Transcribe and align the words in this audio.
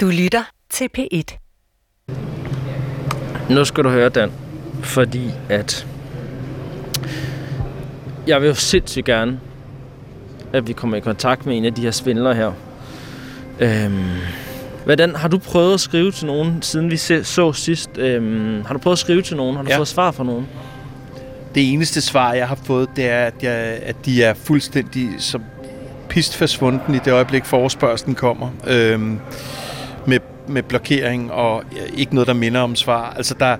Du 0.00 0.06
lytter 0.06 0.42
til 0.70 0.88
P1. 0.98 1.38
Nu 3.50 3.64
skal 3.64 3.84
du 3.84 3.88
høre, 3.88 4.08
Dan. 4.08 4.32
Fordi 4.82 5.30
at... 5.48 5.86
Jeg 8.26 8.40
vil 8.40 8.48
jo 8.48 8.54
sindssygt 8.54 9.06
gerne, 9.06 9.40
at 10.52 10.68
vi 10.68 10.72
kommer 10.72 10.96
i 10.96 11.00
kontakt 11.00 11.46
med 11.46 11.56
en 11.56 11.64
af 11.64 11.74
de 11.74 11.82
her 11.82 11.90
svindlere 11.90 12.34
her. 12.34 12.52
Øhm, 13.60 14.04
hvordan, 14.84 15.14
har 15.16 15.28
du 15.28 15.38
prøvet 15.38 15.74
at 15.74 15.80
skrive 15.80 16.10
til 16.12 16.26
nogen, 16.26 16.62
siden 16.62 16.90
vi 16.90 16.96
så 17.22 17.52
sidst? 17.52 17.90
Øhm, 17.98 18.62
har 18.66 18.72
du 18.74 18.78
prøvet 18.78 18.94
at 18.94 18.98
skrive 18.98 19.22
til 19.22 19.36
nogen? 19.36 19.56
Har 19.56 19.62
du 19.62 19.68
Ja. 19.70 19.78
fået 19.78 19.88
svar 19.88 20.10
fra 20.10 20.24
nogen? 20.24 20.46
Det 21.54 21.72
eneste 21.72 22.00
svar, 22.00 22.32
jeg 22.32 22.48
har 22.48 22.58
fået, 22.64 22.88
det 22.96 23.08
er, 23.08 23.24
at, 23.24 23.34
jeg, 23.42 23.52
at 23.82 23.96
de 24.04 24.22
er 24.22 24.34
fuldstændig 24.34 25.08
som 25.18 25.42
pist 26.08 26.36
forsvunden 26.36 26.94
i 26.94 26.98
det 26.98 27.12
øjeblik, 27.12 27.44
forespørgselen 27.44 28.14
kommer. 28.14 28.50
Øhm, 28.66 29.18
med, 30.48 30.62
blokering 30.62 31.32
og 31.32 31.62
ikke 31.96 32.14
noget, 32.14 32.28
der 32.28 32.34
minder 32.34 32.60
om 32.60 32.76
svar. 32.76 33.14
Altså, 33.16 33.34
der, 33.40 33.56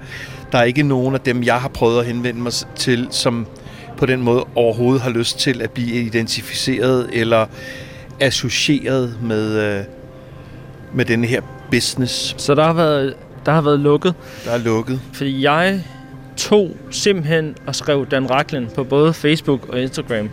der 0.53 0.59
er 0.59 0.63
ikke 0.63 0.83
nogen 0.83 1.15
af 1.15 1.21
dem, 1.21 1.43
jeg 1.43 1.55
har 1.61 1.69
prøvet 1.69 2.01
at 2.01 2.07
henvende 2.07 2.41
mig 2.41 2.53
til, 2.77 3.09
som 3.11 3.47
på 3.97 4.07
den 4.07 4.23
måde 4.23 4.45
overhovedet 4.55 5.03
har 5.03 5.11
lyst 5.11 5.39
til 5.39 5.63
at 5.63 5.71
blive 5.71 6.03
identificeret 6.03 7.11
eller 7.13 7.47
associeret 8.21 9.17
med, 9.23 9.79
øh, 9.79 9.85
med 10.95 11.05
denne 11.05 11.27
her 11.27 11.41
business, 11.71 12.35
Så 12.39 12.55
der 12.55 12.65
har 12.65 12.73
været, 12.73 13.15
der 13.47 13.53
har 13.53 13.61
været 13.61 13.81
lukket. 13.81 14.15
der 14.45 14.51
er 14.51 14.59
lukket. 14.59 15.01
Fordi 15.13 15.43
jeg 15.43 15.85
tog 16.37 16.77
simpelthen 16.91 17.55
og 17.67 17.75
skrev 17.75 18.07
Dan 18.07 18.31
Raklen 18.31 18.69
på 18.75 18.85
både 18.85 19.13
Facebook 19.13 19.69
og 19.69 19.81
Instagram. 19.81 20.31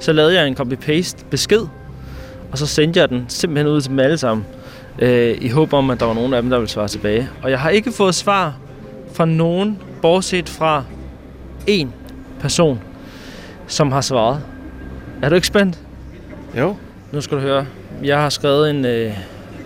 Så 0.00 0.12
lavede 0.12 0.34
jeg 0.34 0.46
en 0.48 0.56
copy-paste 0.60 1.24
besked, 1.30 1.60
og 2.52 2.58
så 2.58 2.66
sendte 2.66 3.00
jeg 3.00 3.08
den 3.08 3.24
simpelthen 3.28 3.66
ud 3.74 3.80
til 3.80 3.90
dem 3.90 3.98
alle 3.98 4.18
sammen. 4.18 4.46
Øh, 4.98 5.36
I 5.40 5.48
håb 5.48 5.72
om, 5.72 5.90
at 5.90 6.00
der 6.00 6.06
var 6.06 6.14
nogen 6.14 6.34
af 6.34 6.42
dem, 6.42 6.50
der 6.50 6.58
ville 6.58 6.70
svare 6.70 6.88
tilbage. 6.88 7.28
Og 7.42 7.50
jeg 7.50 7.60
har 7.60 7.70
ikke 7.70 7.92
fået 7.92 8.14
svar 8.14 8.54
fra 9.12 9.24
nogen, 9.24 9.78
bortset 10.02 10.48
fra 10.48 10.84
én 11.70 11.86
person, 12.40 12.80
som 13.66 13.92
har 13.92 14.00
svaret. 14.00 14.40
Er 15.22 15.28
du 15.28 15.34
ikke 15.34 15.46
spændt? 15.46 15.78
Jo. 16.58 16.76
Nu 17.12 17.20
skal 17.20 17.36
du 17.36 17.42
høre. 17.42 17.66
Jeg 18.02 18.18
har 18.18 18.28
skrevet 18.28 18.70
en, 18.70 18.84
øh, 18.84 19.18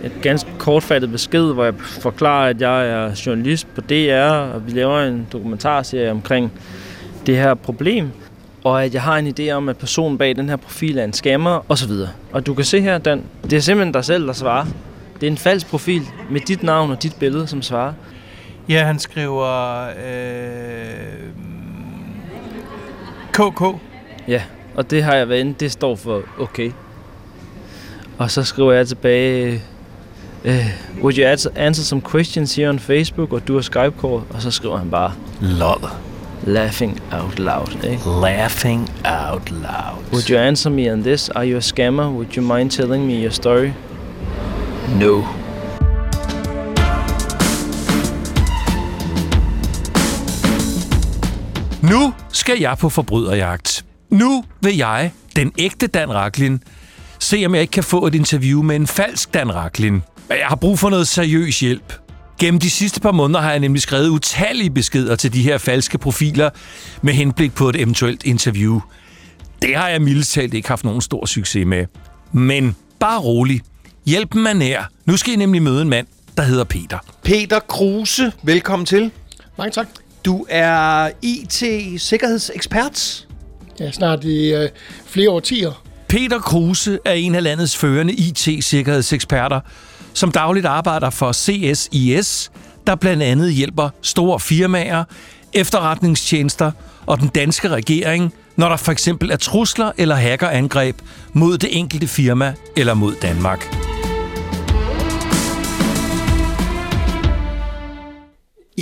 et 0.03 0.11
ganske 0.21 0.49
kortfattet 0.57 1.11
besked, 1.11 1.53
hvor 1.53 1.63
jeg 1.63 1.73
forklarer, 1.79 2.49
at 2.49 2.61
jeg 2.61 2.89
er 2.89 3.21
journalist 3.25 3.67
på 3.75 3.81
DR, 3.81 4.29
og 4.29 4.67
vi 4.67 4.71
laver 4.71 4.99
en 4.99 5.27
dokumentarserie 5.31 6.11
omkring 6.11 6.51
det 7.25 7.37
her 7.37 7.53
problem, 7.53 8.09
og 8.63 8.85
at 8.85 8.93
jeg 8.93 9.01
har 9.01 9.17
en 9.17 9.33
idé 9.39 9.51
om, 9.51 9.69
at 9.69 9.77
personen 9.77 10.17
bag 10.17 10.35
den 10.35 10.49
her 10.49 10.55
profil 10.55 10.97
er 10.97 11.03
en 11.03 11.13
scammer, 11.13 11.65
osv. 11.69 11.91
Og 12.31 12.45
du 12.45 12.53
kan 12.53 12.65
se 12.65 12.81
her, 12.81 12.97
Dan, 12.97 13.23
det 13.43 13.53
er 13.53 13.59
simpelthen 13.59 13.93
dig 13.93 14.05
selv, 14.05 14.27
der 14.27 14.33
svarer. 14.33 14.65
Det 15.21 15.27
er 15.27 15.31
en 15.31 15.37
falsk 15.37 15.67
profil 15.67 16.01
med 16.29 16.41
dit 16.41 16.63
navn 16.63 16.91
og 16.91 17.03
dit 17.03 17.15
billede, 17.19 17.47
som 17.47 17.61
svarer. 17.61 17.93
Ja, 18.69 18.83
han 18.83 18.99
skriver... 18.99 19.87
Øh, 19.87 21.21
KK. 23.31 23.61
Ja, 24.27 24.41
og 24.75 24.91
det 24.91 25.03
har 25.03 25.15
jeg 25.15 25.29
været 25.29 25.39
inde, 25.39 25.53
det 25.59 25.71
står 25.71 25.95
for 25.95 26.21
okay. 26.39 26.71
Og 28.17 28.31
så 28.31 28.43
skriver 28.43 28.71
jeg 28.71 28.87
tilbage, 28.87 29.61
uh, 30.45 30.51
would 31.01 31.17
you 31.17 31.25
answer, 31.55 31.83
some 31.83 32.01
questions 32.11 32.55
here 32.55 32.69
on 32.69 32.79
Facebook, 32.79 33.33
or 33.33 33.39
do 33.39 33.57
a 33.57 33.61
Skype 33.61 33.93
call? 34.01 34.21
Og 34.29 34.41
så 34.41 34.51
skriver 34.51 34.77
han 34.77 34.89
bare, 34.89 35.13
Lol. 35.41 35.89
laughing 36.43 37.01
out 37.11 37.39
loud. 37.39 37.83
Ikke? 37.83 38.03
Laughing 38.21 38.89
out 39.05 39.51
loud. 39.51 40.11
Would 40.11 40.29
you 40.29 40.37
answer 40.37 40.69
me 40.69 40.93
on 40.93 41.03
this? 41.03 41.29
Are 41.29 41.45
you 41.45 41.57
a 41.57 41.61
scammer? 41.61 42.09
Would 42.09 42.37
you 42.37 42.55
mind 42.55 42.71
telling 42.71 43.05
me 43.05 43.13
your 43.13 43.31
story? 43.31 43.71
No. 44.89 45.23
Nu 51.81 52.13
skal 52.33 52.59
jeg 52.59 52.77
på 52.77 52.89
forbryderjagt. 52.89 53.85
Nu 54.09 54.43
vil 54.61 54.77
jeg, 54.77 55.11
den 55.35 55.51
ægte 55.57 55.87
Dan 55.87 56.13
Raklin, 56.13 56.63
se 57.19 57.43
om 57.45 57.53
jeg 57.53 57.61
ikke 57.61 57.71
kan 57.71 57.83
få 57.83 58.07
et 58.07 58.15
interview 58.15 58.61
med 58.61 58.75
en 58.75 58.87
falsk 58.87 59.33
Dan 59.33 59.55
Raklin. 59.55 59.93
Men 59.93 60.37
jeg 60.37 60.47
har 60.47 60.55
brug 60.55 60.79
for 60.79 60.89
noget 60.89 61.07
seriøs 61.07 61.59
hjælp. 61.59 61.93
Gennem 62.39 62.59
de 62.59 62.69
sidste 62.69 62.99
par 62.99 63.11
måneder 63.11 63.41
har 63.41 63.49
jeg 63.51 63.59
nemlig 63.59 63.81
skrevet 63.81 64.09
utallige 64.09 64.69
beskeder 64.69 65.15
til 65.15 65.33
de 65.33 65.43
her 65.43 65.57
falske 65.57 65.97
profiler 65.97 66.49
med 67.01 67.13
henblik 67.13 67.53
på 67.53 67.69
et 67.69 67.75
eventuelt 67.75 68.23
interview. 68.23 68.79
Det 69.61 69.75
har 69.75 69.89
jeg 69.89 70.01
mildest 70.01 70.33
talt 70.33 70.53
ikke 70.53 70.67
haft 70.67 70.83
nogen 70.83 71.01
stor 71.01 71.25
succes 71.25 71.65
med. 71.67 71.85
Men 72.31 72.75
bare 72.99 73.19
rolig. 73.19 73.61
Hjælpen 74.05 74.47
er 74.47 74.53
nær. 74.53 74.83
Nu 75.05 75.17
skal 75.17 75.33
I 75.33 75.35
nemlig 75.35 75.61
møde 75.61 75.81
en 75.81 75.89
mand, 75.89 76.07
der 76.37 76.43
hedder 76.43 76.63
Peter. 76.63 76.97
Peter 77.23 77.59
Kruse, 77.59 78.31
velkommen 78.43 78.85
til. 78.85 79.11
Mange 79.57 79.71
tak. 79.71 79.87
Du 80.25 80.45
er 80.49 81.09
IT-sikkerhedsekspert. 81.21 83.27
Ja, 83.79 83.91
snart 83.91 84.23
i 84.23 84.53
øh, 84.53 84.69
flere 85.05 85.29
årtier. 85.29 85.83
Peter 86.07 86.39
Kruse 86.39 86.99
er 87.05 87.13
en 87.13 87.35
af 87.35 87.43
landets 87.43 87.77
førende 87.77 88.13
IT-sikkerhedseksperter, 88.13 89.59
som 90.13 90.31
dagligt 90.31 90.65
arbejder 90.65 91.09
for 91.09 91.31
CSIS, 91.33 92.51
der 92.87 92.95
blandt 92.95 93.23
andet 93.23 93.53
hjælper 93.53 93.89
store 94.01 94.39
firmaer, 94.39 95.03
efterretningstjenester 95.53 96.71
og 97.05 97.19
den 97.19 97.27
danske 97.27 97.69
regering, 97.69 98.33
når 98.55 98.69
der 98.69 98.77
for 98.77 98.91
eksempel 98.91 99.31
er 99.31 99.37
trusler 99.37 99.91
eller 99.97 100.15
hackerangreb 100.15 100.95
mod 101.33 101.57
det 101.57 101.77
enkelte 101.77 102.07
firma 102.07 102.53
eller 102.77 102.93
mod 102.93 103.15
Danmark. 103.21 103.90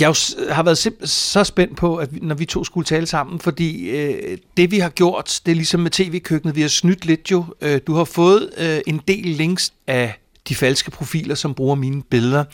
Jeg 0.00 0.14
har 0.54 0.62
været 0.62 0.78
så 1.08 1.44
spændt 1.44 1.76
på, 1.76 1.96
at 1.96 2.22
når 2.22 2.34
vi 2.34 2.44
to 2.44 2.64
skulle 2.64 2.84
tale 2.84 3.06
sammen, 3.06 3.40
fordi 3.40 3.90
øh, 3.90 4.38
det 4.56 4.70
vi 4.70 4.78
har 4.78 4.88
gjort, 4.88 5.40
det 5.46 5.52
er 5.52 5.56
ligesom 5.56 5.80
med 5.80 5.90
tv-køkkenet, 5.90 6.56
vi 6.56 6.60
har 6.60 6.68
snydt 6.68 7.04
lidt 7.04 7.30
jo. 7.30 7.44
Øh, 7.60 7.80
du 7.86 7.94
har 7.94 8.04
fået 8.04 8.50
øh, 8.58 8.80
en 8.86 9.00
del 9.08 9.26
links 9.26 9.72
af 9.86 10.20
de 10.48 10.54
falske 10.54 10.90
profiler, 10.90 11.34
som 11.34 11.54
bruger 11.54 11.74
mine 11.74 12.02
billeder, 12.02 12.44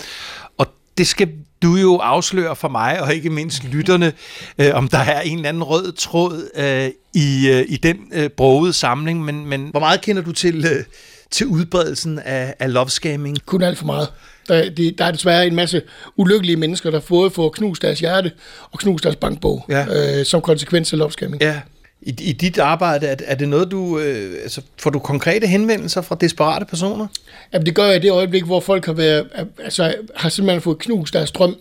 og 0.59 0.67
det 0.99 1.07
skal 1.07 1.29
du 1.63 1.77
jo 1.77 1.97
afsløre 1.97 2.57
for 2.57 2.69
mig, 2.69 3.03
og 3.03 3.15
ikke 3.15 3.31
mindst 3.31 3.65
lytterne, 3.65 4.13
øh, 4.59 4.75
om 4.75 4.89
der 4.89 4.99
er 4.99 5.21
en 5.21 5.37
eller 5.37 5.49
anden 5.49 5.63
rød 5.63 5.93
tråd 5.93 6.49
øh, 6.57 6.91
i, 7.15 7.49
øh, 7.49 7.65
i 7.69 7.77
den 7.77 7.97
øh, 8.13 8.31
brogede 8.31 8.73
samling, 8.73 9.25
men, 9.25 9.47
men 9.47 9.69
hvor 9.71 9.81
meget 9.81 10.01
kender 10.01 10.23
du 10.23 10.33
til, 10.33 10.65
øh, 10.65 10.85
til 11.31 11.47
udbredelsen 11.47 12.19
af, 12.19 12.55
af 12.59 12.73
lovescamming? 12.73 13.47
Kun 13.47 13.63
alt 13.63 13.79
for 13.79 13.87
meget. 13.87 14.09
Der, 14.49 14.71
det, 14.71 14.99
der 14.99 15.05
er 15.05 15.11
desværre 15.11 15.47
en 15.47 15.55
masse 15.55 15.83
ulykkelige 16.17 16.57
mennesker, 16.57 16.91
der 16.91 17.01
både 17.01 17.31
får 17.31 17.49
knust 17.49 17.83
deres 17.83 18.01
hjerte 18.01 18.33
og 18.73 18.79
knust 18.79 19.05
deres 19.05 19.17
bankbog, 19.17 19.65
Ja. 19.69 20.19
øh, 20.19 20.25
som 20.27 20.41
konsekvens 20.41 20.93
af 20.93 20.99
lovscamming. 20.99 21.43
Ja. 21.43 21.61
I, 22.03 22.11
I 22.21 22.33
dit 22.33 22.59
arbejde, 22.59 23.07
er, 23.07 23.17
er 23.25 23.35
det 23.35 23.49
noget, 23.49 23.71
du... 23.71 23.99
Øh, 23.99 24.33
altså, 24.43 24.61
får 24.79 24.91
du 24.91 24.99
konkrete 24.99 25.47
henvendelser 25.47 26.01
fra 26.03 26.17
desperate 26.21 26.65
personer? 26.67 27.07
Jamen, 27.53 27.67
det 27.67 27.75
gør 27.75 27.85
jeg 27.87 27.97
i 27.97 27.99
det 27.99 28.11
øjeblik, 28.11 28.45
hvor 28.45 28.61
folk 28.61 28.87
har, 28.87 28.93
været, 28.93 29.27
altså, 29.65 29.95
har 30.17 30.29
simpelthen 30.29 30.61
fået 30.61 30.79
knust 30.79 31.15
deres 31.15 31.31
drøm, 31.31 31.57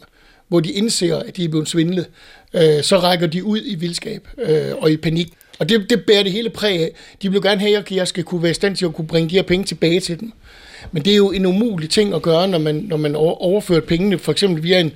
hvor 0.47 0.59
de 0.59 0.71
indser, 0.71 1.19
at 1.19 1.37
de 1.37 1.43
er 1.45 1.49
blevet 1.49 1.67
svindlet. 1.69 2.05
Øh, 2.53 2.83
så 2.83 2.99
rækker 2.99 3.27
de 3.27 3.43
ud 3.43 3.59
i 3.65 3.75
vildskab 3.75 4.27
øh, 4.37 4.71
og 4.77 4.91
i 4.91 4.97
panik. 4.97 5.27
Og 5.59 5.69
det, 5.69 5.89
det 5.89 6.03
bærer 6.07 6.23
det 6.23 6.31
hele 6.31 6.49
præg 6.49 6.79
af. 6.81 6.91
De 7.21 7.31
vil 7.31 7.41
gerne 7.41 7.61
have, 7.61 7.77
at 7.77 7.91
jeg 7.91 8.07
skal 8.07 8.23
kunne 8.23 8.41
være 8.43 8.51
i 8.51 8.53
stand 8.53 8.75
til 8.75 8.85
at 8.85 8.93
kunne 8.93 9.07
bringe 9.07 9.29
de 9.29 9.35
her 9.35 9.43
penge 9.43 9.65
tilbage 9.65 9.99
til 9.99 10.19
dem. 10.19 10.33
Men 10.91 11.05
det 11.05 11.11
er 11.11 11.17
jo 11.17 11.31
en 11.31 11.45
umulig 11.45 11.89
ting 11.89 12.13
at 12.13 12.21
gøre, 12.21 12.47
når 12.47 12.57
man, 12.57 12.75
når 12.75 12.97
man 12.97 13.15
overfører 13.15 13.81
pengene, 13.81 14.19
for 14.19 14.31
eksempel 14.31 14.63
via 14.63 14.79
en, 14.79 14.91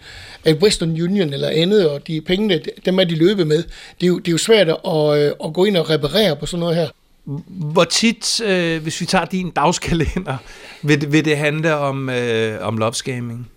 en 0.45 0.55
Western 0.55 0.89
Union 0.89 1.33
eller 1.33 1.49
andet, 1.49 1.89
og 1.89 2.07
de 2.07 2.21
pengene, 2.21 2.61
dem 2.85 2.99
er 2.99 3.03
de 3.03 3.15
løbet 3.15 3.47
med. 3.47 3.63
Det 4.01 4.03
er 4.03 4.07
jo, 4.07 4.19
det 4.19 4.27
er 4.27 4.31
jo 4.31 4.37
svært 4.37 4.67
at, 4.67 5.17
øh, 5.17 5.31
at 5.45 5.53
gå 5.53 5.65
ind 5.65 5.77
og 5.77 5.89
reparere 5.89 6.35
på 6.35 6.45
sådan 6.45 6.59
noget 6.59 6.75
her. 6.75 6.87
Hvor 7.47 7.83
tit, 7.83 8.41
øh, 8.41 8.81
hvis 8.81 9.01
vi 9.01 9.05
tager 9.05 9.25
din 9.25 9.51
dagskalender, 9.51 10.37
vil, 10.83 11.11
vil 11.11 11.25
det 11.25 11.37
handle 11.37 11.75
om, 11.75 12.09
øh, 12.09 12.67
om 12.67 12.77
lovescamming? 12.77 13.49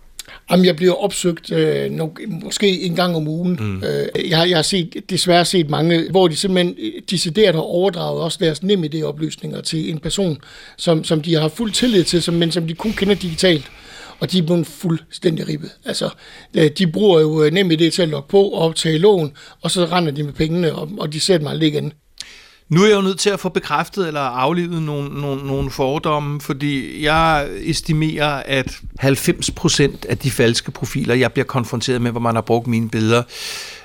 Jamen, 0.51 0.65
jeg 0.65 0.75
bliver 0.75 0.93
opsøgt 0.93 1.51
øh, 1.51 1.91
nok, 1.91 2.19
måske 2.27 2.81
en 2.81 2.95
gang 2.95 3.15
om 3.15 3.27
ugen. 3.27 3.57
Mm. 3.59 3.83
Øh, 3.83 4.29
jeg, 4.29 4.37
har- 4.37 4.45
jeg 4.45 4.57
har 4.57 4.61
set, 4.63 4.95
desværre 5.09 5.45
set 5.45 5.69
mange, 5.69 6.09
hvor 6.11 6.27
de 6.27 6.35
simpelthen 6.35 6.75
øh, 6.79 6.91
decideret 7.09 7.55
har 7.55 7.61
overdraget 7.61 8.21
også 8.21 8.37
deres 8.41 8.63
nemme 8.63 8.89
oplysninger 9.05 9.61
til 9.61 9.89
en 9.89 9.99
person, 9.99 10.37
som, 10.77 11.03
som 11.03 11.21
de 11.21 11.35
har 11.35 11.47
fuld 11.47 11.71
tillid 11.71 12.03
til, 12.03 12.21
som, 12.21 12.33
men 12.33 12.51
som 12.51 12.67
de 12.67 12.73
kun 12.73 12.91
kender 12.93 13.15
digitalt. 13.15 13.65
Og 14.19 14.31
de 14.31 14.37
er 14.37 14.41
blevet 14.43 14.67
fuldstændig 14.67 15.47
ribbet. 15.47 15.71
Altså, 15.85 16.09
øh, 16.57 16.69
de 16.77 16.87
bruger 16.87 17.19
jo 17.19 17.43
øh, 17.43 17.51
NemID 17.53 17.91
til 17.91 18.01
at 18.01 18.09
logge 18.09 18.27
på 18.29 18.43
og 18.43 18.61
optage 18.61 18.97
lån, 18.97 19.31
og 19.61 19.71
så 19.71 19.85
render 19.85 20.11
de 20.11 20.23
med 20.23 20.33
pengene, 20.33 20.73
og, 20.75 20.89
og 20.97 21.13
de 21.13 21.19
ser 21.19 21.37
dem 21.37 21.47
aldrig 21.47 21.67
igen. 21.69 21.93
Nu 22.73 22.83
er 22.83 22.87
jeg 22.87 22.95
jo 22.95 23.01
nødt 23.01 23.19
til 23.19 23.29
at 23.29 23.39
få 23.39 23.49
bekræftet 23.49 24.07
eller 24.07 24.21
aflivet 24.21 24.81
nogle, 24.81 25.21
nogle, 25.21 25.47
nogle 25.47 25.71
fordomme, 25.71 26.41
fordi 26.41 27.03
jeg 27.03 27.47
estimerer, 27.61 28.43
at 28.45 28.79
90% 29.01 30.09
af 30.09 30.17
de 30.17 30.31
falske 30.31 30.71
profiler, 30.71 31.15
jeg 31.15 31.33
bliver 31.33 31.45
konfronteret 31.45 32.01
med, 32.01 32.11
hvor 32.11 32.19
man 32.19 32.35
har 32.35 32.41
brugt 32.41 32.67
mine 32.67 32.89
billeder, 32.89 33.23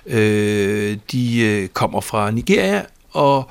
øh, 0.06 0.96
de 1.12 1.40
øh, 1.40 1.68
kommer 1.68 2.00
fra 2.00 2.30
Nigeria, 2.30 2.82
og 3.10 3.50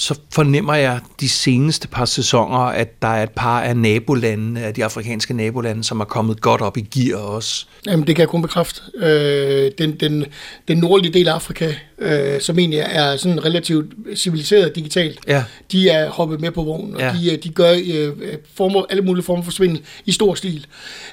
så 0.00 0.18
fornemmer 0.34 0.74
jeg 0.74 1.00
de 1.20 1.28
seneste 1.28 1.88
par 1.88 2.04
sæsoner, 2.04 2.58
at 2.58 3.02
der 3.02 3.08
er 3.08 3.22
et 3.22 3.30
par 3.30 3.60
af 3.60 3.76
nabolandene, 3.76 4.60
af 4.62 4.74
de 4.74 4.84
afrikanske 4.84 5.34
nabolande, 5.34 5.84
som 5.84 6.00
er 6.00 6.04
kommet 6.04 6.40
godt 6.40 6.60
op 6.60 6.76
i 6.76 6.80
gear 6.80 7.18
også. 7.18 7.66
Jamen, 7.86 8.06
det 8.06 8.16
kan 8.16 8.20
jeg 8.20 8.28
kun 8.28 8.42
bekræfte. 8.42 8.80
Øh, 8.96 9.70
den, 9.78 9.92
den, 10.00 10.24
den 10.68 10.78
nordlige 10.78 11.12
del 11.12 11.28
af 11.28 11.32
Afrika, 11.34 11.74
øh, 11.98 12.40
som 12.40 12.58
egentlig 12.58 12.78
er 12.86 13.16
sådan 13.16 13.44
relativt 13.44 13.92
civiliseret 14.16 14.74
digitalt, 14.76 15.20
Ja. 15.28 15.44
de 15.72 15.88
er 15.88 16.10
hoppet 16.10 16.40
med 16.40 16.50
på 16.50 16.62
vognen, 16.62 16.94
og 16.94 17.00
Ja. 17.00 17.12
de, 17.20 17.32
øh, 17.32 17.42
de 17.42 17.48
gør 17.48 17.72
øh, 17.72 18.12
former, 18.54 18.82
alle 18.90 19.02
mulige 19.02 19.24
former 19.24 19.42
for 19.42 19.50
svindel 19.50 19.80
i 20.06 20.12
stor 20.12 20.34
stil. 20.34 20.66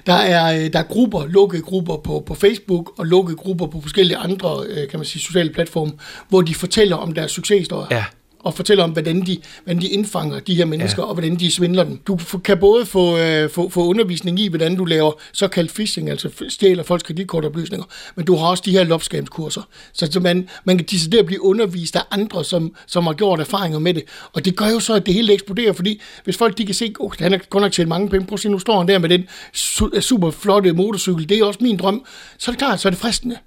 Der 0.05 0.13
er, 0.13 0.63
øh, 0.65 0.73
der 0.73 0.79
er 0.79 0.83
grupper, 0.83 1.25
lukkede 1.27 1.61
grupper 1.61 1.97
på, 1.97 2.23
på 2.25 2.33
Facebook, 2.35 2.91
og 2.99 3.05
lukkede 3.05 3.37
grupper 3.37 3.67
på 3.67 3.81
forskellige 3.81 4.17
andre 4.17 4.63
øh, 4.69 4.89
kan 4.89 4.99
man 4.99 5.05
sige, 5.05 5.21
sociale 5.21 5.49
platforme, 5.49 5.91
hvor 6.29 6.41
de 6.41 6.55
fortæller 6.55 6.95
om 6.95 7.11
deres 7.13 7.31
succeshistorier. 7.31 7.87
Ja. 7.91 8.03
Og 8.45 8.53
fortæller 8.53 8.83
om, 8.83 8.91
hvordan 8.91 9.25
de, 9.25 9.37
hvordan 9.63 9.81
de 9.81 9.87
indfanger 9.87 10.39
de 10.39 10.55
her 10.55 10.65
mennesker, 10.65 11.03
ja. 11.03 11.07
og 11.07 11.13
hvordan 11.13 11.35
de 11.35 11.51
svindler 11.51 11.83
dem. 11.83 11.97
Du 11.97 12.19
kan 12.43 12.57
både 12.57 12.85
få, 12.85 13.17
øh, 13.17 13.49
få, 13.49 13.69
få 13.69 13.85
undervisning 13.85 14.39
i, 14.39 14.47
hvordan 14.47 14.75
du 14.75 14.85
laver 14.85 15.11
såkaldt 15.33 15.73
phishing, 15.73 16.09
altså 16.09 16.29
stjæler 16.49 16.83
folks 16.83 17.03
kreditkortoplysninger, 17.03 17.85
men 18.15 18.25
du 18.25 18.35
har 18.35 18.47
også 18.47 18.63
de 18.65 18.71
her 18.71 18.83
lopscams-kurser. 18.83 19.61
Så, 19.93 20.07
så 20.11 20.19
man, 20.19 20.49
man 20.63 20.77
kan 20.77 20.87
decideret 20.91 21.25
blive 21.25 21.43
undervist 21.43 21.95
af 21.95 22.01
andre, 22.11 22.43
som, 22.43 22.75
som 22.87 23.05
har 23.05 23.13
gjort 23.13 23.39
erfaringer 23.39 23.79
med 23.79 23.93
det. 23.93 24.03
Og 24.33 24.45
det 24.45 24.55
gør 24.55 24.69
jo 24.69 24.79
så, 24.79 24.93
at 24.93 25.05
det 25.05 25.13
hele 25.13 25.33
eksploderer, 25.33 25.73
fordi 25.73 26.01
hvis 26.23 26.37
folk 26.37 26.57
de 26.57 26.65
kan 26.65 26.75
se, 26.75 26.93
at 27.03 27.19
han 27.19 27.31
har 27.31 27.41
godt 27.49 27.61
nok 27.61 27.71
tjent 27.71 27.89
mange 27.89 28.09
penge, 28.09 28.27
prøv 28.27 28.33
at 28.33 28.39
se, 28.39 28.49
nu 28.49 28.59
står 28.59 28.77
han 28.77 28.87
der 28.87 28.99
med 28.99 29.09
den 29.09 29.27
su- 29.55 29.99
super 29.99 30.31
flotte 30.31 30.73
motorcykel, 30.73 31.29
det 31.29 31.39
er 31.39 31.45
også 31.45 31.59
min 31.61 31.77
drøm, 31.77 32.05
så 32.37 32.51
er 32.51 32.53
det 32.53 32.59
klart, 32.59 32.79
så 32.79 32.87
er 32.87 32.89
det 32.89 32.99
fristende. 32.99 33.37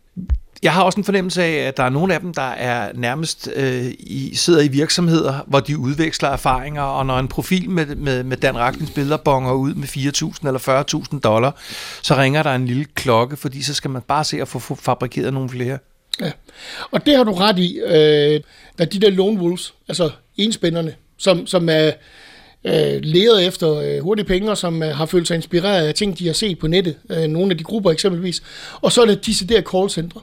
Jeg 0.63 0.73
har 0.73 0.83
også 0.83 1.01
en 1.01 1.05
fornemmelse 1.05 1.43
af, 1.43 1.69
at 1.69 1.77
der 1.77 1.83
er 1.83 1.89
nogle 1.89 2.15
af 2.15 2.21
dem, 2.21 2.35
der 2.35 2.43
er 2.43 2.93
nærmest 2.95 3.49
øh, 3.55 3.87
i, 3.99 4.35
sidder 4.35 4.61
i 4.61 4.69
virksomheder, 4.69 5.45
hvor 5.47 5.61
de 5.61 5.79
udveksler 5.79 6.29
erfaringer, 6.29 6.83
og 6.83 7.07
når 7.07 7.19
en 7.19 7.29
profil 7.29 7.71
med, 7.71 7.87
med, 7.87 8.23
med 8.23 8.37
Dan 8.37 8.59
Raklins 8.59 8.91
billeder 8.91 9.17
bonger 9.17 9.53
ud 9.53 9.75
med 9.75 9.89
4.000 9.89 10.47
eller 10.47 11.05
40.000 11.15 11.21
dollar, 11.21 11.57
så 12.03 12.17
ringer 12.17 12.43
der 12.43 12.55
en 12.55 12.67
lille 12.67 12.85
klokke, 12.95 13.37
fordi 13.37 13.63
så 13.63 13.75
skal 13.75 13.91
man 13.91 14.03
bare 14.03 14.25
se 14.25 14.41
at 14.41 14.49
få, 14.49 14.75
fabrikeret 14.75 15.35
nogle 15.35 15.49
flere. 15.49 15.79
Ja. 16.21 16.33
Og 16.91 17.07
det 17.07 17.17
har 17.17 17.25
du 17.25 17.33
ret 17.33 17.59
i. 17.59 17.79
Øh, 17.79 18.41
der 18.79 18.85
de 18.85 19.01
der 19.01 19.11
lone 19.11 19.41
wolves, 19.41 19.75
altså 19.89 20.11
enspænderne, 20.37 20.95
som, 21.17 21.47
som 21.47 21.69
er 21.69 21.91
øh, 22.65 23.01
leder 23.03 23.39
efter 23.39 23.75
øh, 23.75 24.01
hurtige 24.03 24.27
penge, 24.27 24.51
og 24.51 24.59
som 24.59 24.83
øh, 24.83 24.97
har 24.97 25.07
følt 25.07 25.29
sig 25.29 25.35
inspireret 25.35 25.87
af 25.87 25.95
ting, 25.95 26.19
de 26.19 26.27
har 26.27 26.35
set 26.35 26.59
på 26.59 26.67
nettet. 26.67 26.97
Øh, 27.11 27.27
nogle 27.29 27.51
af 27.51 27.59
de 27.59 27.65
grupper 27.65 27.91
eksempelvis. 27.91 28.43
Og 28.81 28.93
så 28.93 29.03
er 29.03 29.07
det 29.07 29.27
disse 29.27 29.47
der 29.47 29.63
callcentre. 29.63 30.21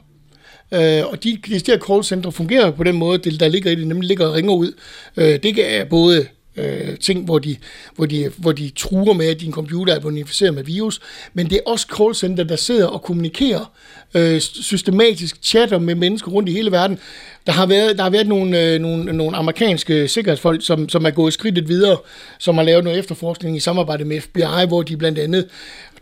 Øh, 0.72 1.06
og 1.06 1.24
de, 1.24 1.38
de 1.46 1.58
der 1.58 1.78
callcentre 1.78 2.32
fungerer 2.32 2.70
på 2.70 2.84
den 2.84 2.96
måde, 2.96 3.18
det, 3.18 3.40
der 3.40 3.48
ligger 3.48 3.70
i 3.70 3.74
det, 3.74 3.86
nemlig 3.86 4.08
ligger 4.08 4.26
og 4.26 4.34
ringer 4.34 4.52
ud. 4.52 4.72
Øh, 5.16 5.42
det 5.42 5.76
er 5.78 5.84
både 5.84 6.26
øh, 6.56 6.98
ting, 6.98 7.24
hvor 7.24 7.38
de, 7.38 7.56
hvor, 7.96 8.06
de, 8.06 8.30
hvor 8.36 8.52
de 8.52 8.70
truer 8.76 9.14
med, 9.14 9.26
at 9.26 9.40
din 9.40 9.52
computer 9.52 9.94
er 9.94 10.00
bonificeret 10.00 10.54
med 10.54 10.64
virus, 10.64 11.00
men 11.34 11.50
det 11.50 11.56
er 11.56 11.70
også 11.70 11.86
callcenter, 11.96 12.44
der 12.44 12.56
sidder 12.56 12.86
og 12.86 13.02
kommunikerer 13.02 13.72
øh, 14.14 14.40
systematisk, 14.40 15.36
chatter 15.42 15.78
med 15.78 15.94
mennesker 15.94 16.30
rundt 16.30 16.48
i 16.48 16.52
hele 16.52 16.72
verden. 16.72 16.98
Der 17.46 17.52
har 17.52 17.66
været, 17.66 17.96
der 17.96 18.02
har 18.02 18.10
været 18.10 18.26
nogle, 18.26 18.62
øh, 18.62 18.80
nogle, 18.80 19.12
nogle 19.12 19.36
amerikanske 19.36 20.08
sikkerhedsfolk, 20.08 20.64
som, 20.64 20.88
som 20.88 21.04
er 21.04 21.10
gået 21.10 21.32
skridtet 21.32 21.68
videre, 21.68 21.96
som 22.38 22.56
har 22.56 22.64
lavet 22.64 22.84
noget 22.84 22.98
efterforskning 22.98 23.56
i 23.56 23.60
samarbejde 23.60 24.04
med 24.04 24.20
FBI, 24.20 24.66
hvor 24.68 24.82
de 24.82 24.96
blandt 24.96 25.18
andet, 25.18 25.48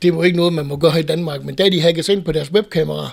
det 0.03 0.11
er 0.11 0.15
jo 0.15 0.23
ikke 0.23 0.37
noget, 0.37 0.53
man 0.53 0.67
må 0.67 0.77
gøre 0.77 1.01
i 1.01 1.03
Danmark, 1.03 1.45
men 1.45 1.55
da 1.55 1.69
de 1.69 1.81
hackes 1.81 2.07
sig 2.07 2.13
ind 2.13 2.23
på 2.23 2.33
deres 2.33 2.53
webkamera, 2.53 3.11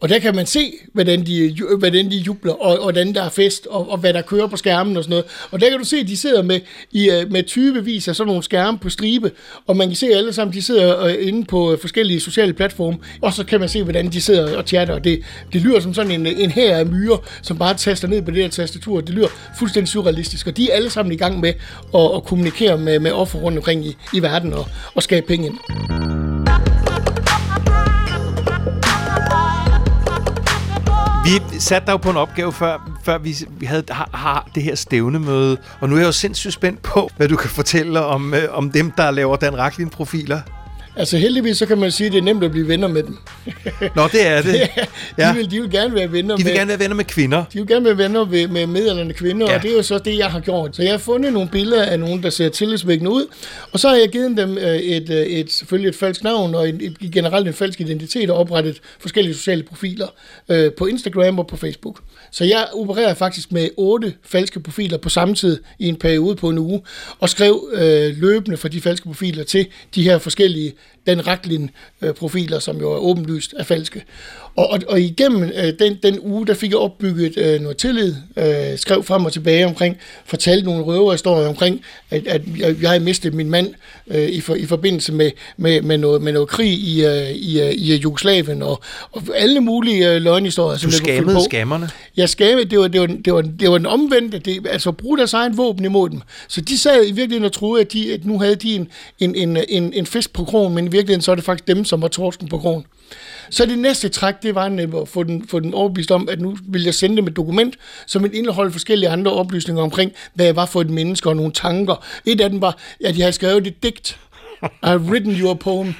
og 0.00 0.08
der 0.08 0.18
kan 0.18 0.36
man 0.36 0.46
se, 0.46 0.72
hvordan 0.92 1.26
de, 1.26 1.56
hvordan 1.78 2.10
de 2.10 2.16
jubler, 2.16 2.52
og, 2.52 2.76
og 2.76 2.82
hvordan 2.82 3.14
der 3.14 3.22
er 3.22 3.28
fest, 3.28 3.66
og, 3.66 3.90
og 3.90 3.98
hvad 3.98 4.12
der 4.12 4.22
kører 4.22 4.46
på 4.46 4.56
skærmen 4.56 4.96
og 4.96 5.04
sådan 5.04 5.10
noget. 5.10 5.24
Og 5.50 5.60
der 5.60 5.68
kan 5.70 5.78
du 5.78 5.84
se, 5.84 5.96
at 5.96 6.08
de 6.08 6.16
sidder 6.16 6.42
med, 6.42 6.60
i, 6.92 7.10
øh, 7.10 7.32
med 7.32 7.44
20-vis 7.50 8.08
af 8.08 8.16
sådan 8.16 8.28
nogle 8.28 8.42
skærme 8.42 8.78
på 8.78 8.90
stribe, 8.90 9.30
og 9.66 9.76
man 9.76 9.88
kan 9.88 9.96
se 9.96 10.06
alle 10.06 10.32
sammen, 10.32 10.54
de 10.54 10.62
sidder 10.62 11.04
øh, 11.04 11.14
inde 11.20 11.44
på 11.44 11.72
øh, 11.72 11.78
forskellige 11.80 12.20
sociale 12.20 12.52
platforme, 12.52 12.98
og 13.22 13.32
så 13.32 13.44
kan 13.44 13.60
man 13.60 13.68
se, 13.68 13.82
hvordan 13.82 14.08
de 14.12 14.20
sidder 14.20 14.56
og 14.56 14.64
chatter, 14.66 14.94
og 14.94 15.04
det, 15.04 15.22
det 15.52 15.62
lyder 15.62 15.80
som 15.80 15.94
sådan 15.94 16.10
en, 16.10 16.26
en 16.26 16.50
her 16.50 16.76
af 16.76 16.86
myrer, 16.86 17.16
som 17.42 17.58
bare 17.58 17.74
taster 17.74 18.08
ned 18.08 18.22
på 18.22 18.30
det 18.30 18.42
her 18.42 18.48
tastatur. 18.48 19.00
Det 19.00 19.14
lyder 19.14 19.28
fuldstændig 19.58 19.88
surrealistisk, 19.88 20.46
og 20.46 20.56
de 20.56 20.70
er 20.70 20.76
alle 20.76 20.90
sammen 20.90 21.12
i 21.12 21.16
gang 21.16 21.40
med 21.40 21.52
at, 21.94 22.10
at 22.16 22.24
kommunikere 22.24 22.78
med, 22.78 22.98
med 22.98 23.12
offer 23.12 23.38
rundt 23.38 23.58
omkring 23.58 23.86
i, 23.86 23.96
i 24.14 24.22
verden 24.22 24.54
og, 24.54 24.66
og 24.94 25.02
skabe 25.02 25.26
penge 25.26 25.46
ind. 25.46 26.37
Vi 31.28 31.58
satte 31.58 31.86
dig 31.86 31.92
jo 31.92 31.96
på 31.96 32.10
en 32.10 32.16
opgave 32.16 32.52
før, 32.52 32.90
før 33.04 33.18
vi, 33.18 33.36
vi 33.50 33.66
havde 33.66 33.84
har, 33.90 34.08
har 34.14 34.48
det 34.54 34.62
her 34.62 34.74
stævnemøde, 34.74 35.56
og 35.80 35.88
nu 35.88 35.94
er 35.94 36.00
jeg 36.00 36.06
jo 36.06 36.12
sindssygt 36.12 36.54
spændt 36.54 36.82
på, 36.82 37.10
hvad 37.16 37.28
du 37.28 37.36
kan 37.36 37.50
fortælle 37.50 38.04
om, 38.04 38.34
øh, 38.34 38.42
om 38.50 38.70
dem, 38.70 38.90
der 38.90 39.10
laver 39.10 39.36
Dan 39.36 39.58
Racklin-profiler. 39.58 40.40
Altså 40.98 41.16
heldigvis, 41.18 41.56
så 41.58 41.66
kan 41.66 41.78
man 41.78 41.90
sige, 41.92 42.06
at 42.06 42.12
det 42.12 42.18
er 42.18 42.22
nemt 42.22 42.44
at 42.44 42.50
blive 42.50 42.68
venner 42.68 42.88
med 42.88 43.02
dem. 43.02 43.16
Nå, 43.96 44.02
det 44.12 44.26
er 44.26 44.42
det. 44.42 44.52
de, 44.60 44.68
Ja. 45.18 45.32
vil, 45.34 45.50
de 45.50 45.60
vil 45.60 45.70
gerne 45.70 45.94
være 45.94 46.12
venner 46.12 46.36
De 46.36 46.44
vil 46.44 46.50
med, 46.50 46.58
gerne 46.58 46.68
være 46.68 46.78
venner 46.78 46.96
med 46.96 47.04
kvinder. 47.04 47.44
de 47.52 47.58
vil 47.58 47.66
gerne 47.68 47.84
være 47.84 47.98
venner 47.98 48.24
med, 48.24 48.48
med 48.48 48.66
midaldrende 48.66 49.14
kvinder, 49.14 49.50
Ja. 49.50 49.56
og 49.56 49.62
det 49.62 49.70
er 49.70 49.76
jo 49.76 49.82
så 49.82 49.98
det, 49.98 50.18
jeg 50.18 50.26
har 50.26 50.40
gjort. 50.40 50.76
Så 50.76 50.82
jeg 50.82 50.90
har 50.92 50.98
fundet 50.98 51.32
nogle 51.32 51.48
billeder 51.48 51.82
af 51.82 52.00
nogen, 52.00 52.22
der 52.22 52.30
ser 52.30 52.48
tillidsvækkende 52.48 53.10
ud, 53.10 53.26
og 53.72 53.80
så 53.80 53.88
har 53.88 53.96
jeg 53.96 54.08
givet 54.08 54.36
dem 54.36 54.58
øh, 54.58 54.76
et, 54.76 55.10
øh, 55.10 55.16
et, 55.26 55.52
selvfølgelig 55.52 55.88
et 55.88 55.96
falsk 55.96 56.22
navn, 56.24 56.54
og 56.54 56.68
et, 56.68 56.94
et, 57.00 57.12
generelt 57.12 57.48
en 57.48 57.54
falsk 57.54 57.80
identitet, 57.80 58.30
og 58.30 58.36
oprettet 58.36 58.80
forskellige 59.00 59.34
sociale 59.34 59.62
profiler 59.62 60.06
øh, 60.48 60.72
på 60.72 60.86
Instagram 60.86 61.38
og 61.38 61.46
på 61.46 61.56
Facebook. 61.56 62.00
Så 62.32 62.44
jeg 62.44 62.66
opererer 62.74 63.14
faktisk 63.14 63.52
med 63.52 63.68
otte 63.76 64.14
falske 64.24 64.60
profiler 64.60 64.98
på 64.98 65.08
samme 65.08 65.34
tid 65.34 65.60
i 65.78 65.88
en 65.88 65.96
periode 65.96 66.36
på 66.36 66.48
en 66.48 66.58
uge, 66.58 66.82
og 67.18 67.28
skrev 67.28 67.68
øh, 67.72 68.16
løbende 68.16 68.56
fra 68.56 68.68
de 68.68 68.80
falske 68.80 69.06
profiler 69.06 69.44
til 69.44 69.66
de 69.94 70.02
her 70.02 70.18
forskellige 70.18 70.72
Dan 71.06 71.26
Racklin-profiler, 71.26 72.58
som 72.58 72.76
jo 72.80 72.92
er 72.92 72.98
åbenlyst 72.98 73.54
er 73.58 73.64
falske. 73.64 74.04
Og, 74.56 74.70
og, 74.70 74.80
og 74.88 75.00
igennem 75.00 75.42
øh, 75.42 75.72
den, 75.78 75.98
den 76.02 76.18
uge, 76.20 76.46
der 76.46 76.54
fik 76.54 76.70
jeg 76.70 76.78
opbygget 76.78 77.38
øh, 77.38 77.60
noget 77.60 77.76
tillid, 77.76 78.14
øh, 78.36 78.78
skrev 78.78 79.02
frem 79.02 79.24
og 79.24 79.32
tilbage 79.32 79.66
omkring, 79.66 79.96
fortalte 80.26 80.64
nogle 80.64 80.84
røverhistorier 80.84 81.48
omkring, 81.48 81.80
at, 82.10 82.26
at 82.26 82.42
jeg, 82.58 82.76
jeg 82.82 82.90
havde 82.90 83.04
mistet 83.04 83.34
min 83.34 83.50
mand 83.50 83.74
øh, 84.06 84.28
i, 84.28 84.40
for, 84.40 84.54
i 84.54 84.66
forbindelse 84.66 85.12
med, 85.12 85.30
med, 85.56 85.82
med, 85.82 85.98
noget, 85.98 86.22
med 86.22 86.32
noget 86.32 86.48
krig 86.48 86.72
i, 86.72 87.04
øh, 87.04 87.30
i, 87.30 87.60
øh, 87.60 87.72
i 87.72 87.96
Jugoslavien, 87.96 88.62
og, 88.62 88.82
og 89.12 89.22
alle 89.34 89.60
mulige 89.60 90.14
øh, 90.14 90.22
løgnhistorier. 90.22 90.78
Du 90.78 90.90
skammede 90.90 91.34
på. 91.36 91.42
skammerne. 91.50 91.90
Jeg 92.16 92.28
skammede, 92.28 92.64
det 92.64 92.78
var, 92.78 92.88
det 92.88 93.00
var, 93.00 93.06
det 93.06 93.32
var, 93.32 93.42
det 93.42 93.70
var 93.70 93.78
den 93.78 93.86
omvendte, 93.86 94.38
det, 94.38 94.66
altså 94.70 94.92
bruge 94.92 95.18
deres 95.18 95.32
egen 95.32 95.56
våben 95.56 95.84
imod 95.84 96.10
dem. 96.10 96.20
Så 96.48 96.60
de 96.60 96.78
sad 96.78 97.02
i 97.06 97.12
virkeligheden 97.12 97.44
og 97.44 97.52
troede, 97.52 97.80
at, 97.80 97.92
de, 97.92 98.12
at 98.12 98.24
nu 98.24 98.38
havde 98.38 98.56
de 98.56 98.74
en, 98.74 98.88
en, 99.18 99.34
en, 99.34 99.58
en, 99.68 99.92
en 99.92 100.06
fisk 100.06 100.32
på 100.32 100.44
krogen, 100.44 100.74
men 100.78 100.86
i 100.86 100.90
virkeligheden 100.90 101.22
så 101.22 101.30
er 101.30 101.34
det 101.34 101.44
faktisk 101.44 101.68
dem, 101.68 101.84
som 101.84 102.02
var 102.02 102.08
torsken 102.08 102.48
på 102.48 102.58
krogen. 102.58 102.84
Så 103.50 103.66
det 103.66 103.78
næste 103.78 104.08
træk, 104.08 104.34
det 104.42 104.54
var 104.54 104.64
at 105.00 105.08
få 105.08 105.22
den, 105.22 105.48
få 105.48 105.60
den 105.60 105.74
overbevist 105.74 106.10
om, 106.10 106.28
at 106.28 106.40
nu 106.40 106.56
vil 106.68 106.84
jeg 106.84 106.94
sende 106.94 107.16
dem 107.16 107.26
et 107.26 107.36
dokument, 107.36 107.76
som 108.06 108.22
vil 108.22 108.34
indeholde 108.34 108.72
forskellige 108.72 109.08
andre 109.08 109.32
oplysninger 109.32 109.82
omkring, 109.82 110.12
hvad 110.34 110.46
jeg 110.46 110.56
var 110.56 110.66
for 110.66 110.80
et 110.80 110.90
menneske 110.90 111.28
og 111.28 111.36
nogle 111.36 111.52
tanker. 111.52 112.04
Et 112.26 112.40
af 112.40 112.50
dem 112.50 112.60
var, 112.60 112.78
at 113.04 113.16
jeg 113.16 113.24
havde 113.24 113.32
skrevet 113.32 113.66
et 113.66 113.82
digt, 113.82 114.18
I've 114.86 115.10
written 115.10 115.40
you 115.40 115.50
a 115.50 115.54
poem. 115.54 115.94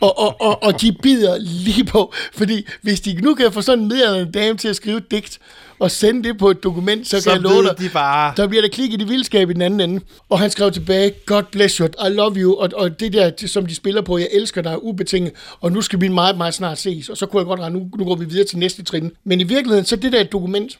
Og, 0.00 0.18
og, 0.18 0.40
og, 0.40 0.62
og 0.62 0.80
de 0.80 0.92
bider 1.02 1.38
lige 1.38 1.84
på, 1.84 2.12
fordi 2.32 2.66
hvis 2.82 3.00
de 3.00 3.14
nu 3.14 3.34
kan 3.34 3.52
få 3.52 3.62
sådan 3.62 3.82
en 3.82 3.88
meddelende 3.88 4.32
dame 4.32 4.58
til 4.58 4.68
at 4.68 4.76
skrive 4.76 4.96
et 4.96 5.10
digt, 5.10 5.38
og 5.84 5.90
sende 5.90 6.28
det 6.28 6.38
på 6.38 6.50
et 6.50 6.62
dokument, 6.62 7.08
så, 7.08 7.20
Så 7.20 7.30
kan 7.30 7.32
jeg 7.32 7.42
love 7.42 7.62
dig, 7.62 7.78
de 7.78 7.88
bare... 7.88 8.32
der 8.36 8.46
bliver 8.46 8.62
der 8.62 8.68
klikket 8.68 9.00
i 9.00 9.04
vildskab 9.04 9.50
i 9.50 9.52
den 9.52 9.62
anden 9.62 9.80
ende. 9.80 10.04
Og 10.28 10.38
han 10.38 10.50
skrev 10.50 10.72
tilbage, 10.72 11.12
God 11.26 11.42
bless 11.52 11.76
you, 11.76 11.86
I 11.86 12.08
love 12.08 12.34
you, 12.36 12.54
og, 12.54 12.70
og 12.74 13.00
det 13.00 13.12
der, 13.12 13.30
det, 13.30 13.50
som 13.50 13.66
de 13.66 13.74
spiller 13.74 14.02
på, 14.02 14.18
jeg 14.18 14.28
elsker 14.32 14.62
dig 14.62 14.84
ubetinget, 14.84 15.32
og 15.60 15.72
nu 15.72 15.80
skal 15.80 16.00
vi 16.00 16.08
meget, 16.08 16.36
meget 16.36 16.54
snart 16.54 16.78
ses. 16.78 17.08
Og 17.08 17.16
så 17.16 17.26
kunne 17.26 17.40
jeg 17.40 17.46
godt 17.46 17.60
regne, 17.60 17.78
nu, 17.78 17.90
nu 17.98 18.04
går 18.04 18.16
vi 18.16 18.24
videre 18.24 18.46
til 18.46 18.58
næste 18.58 18.82
trin. 18.82 19.12
Men 19.24 19.40
i 19.40 19.44
virkeligheden, 19.44 19.84
så 19.84 19.96
det 19.96 20.12
der 20.12 20.20
et 20.20 20.32
dokument, 20.32 20.78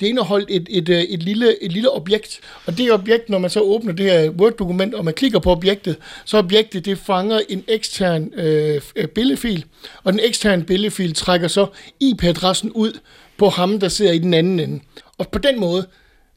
det 0.00 0.08
indeholdt 0.08 0.50
et, 0.50 0.66
et, 0.70 0.88
øh, 0.88 1.00
et, 1.00 1.22
lille, 1.22 1.64
et 1.64 1.72
lille 1.72 1.90
objekt, 1.90 2.40
og 2.66 2.78
det 2.78 2.92
objekt, 2.92 3.30
når 3.30 3.38
man 3.38 3.50
så 3.50 3.60
åbner 3.60 3.92
det 3.92 4.06
her 4.06 4.30
Word-dokument, 4.30 4.94
og 4.94 5.04
man 5.04 5.14
klikker 5.14 5.38
på 5.38 5.50
objektet, 5.50 5.96
så 6.24 6.38
objektet, 6.38 6.84
det 6.84 6.98
fanger 6.98 7.40
en 7.48 7.64
ekstern 7.68 8.34
øh, 8.34 8.80
øh, 8.96 9.08
billedfil, 9.08 9.64
og 10.04 10.12
den 10.12 10.20
eksterne 10.24 10.64
billedfil 10.64 11.14
trækker 11.14 11.48
så 11.48 11.66
IP-adressen 12.00 12.72
ud 12.72 12.92
på 13.38 13.48
ham, 13.48 13.80
der 13.80 13.88
sidder 13.88 14.12
i 14.12 14.18
den 14.18 14.34
anden 14.34 14.60
ende. 14.60 14.80
Og 15.18 15.28
på 15.28 15.38
den 15.38 15.60
måde 15.60 15.86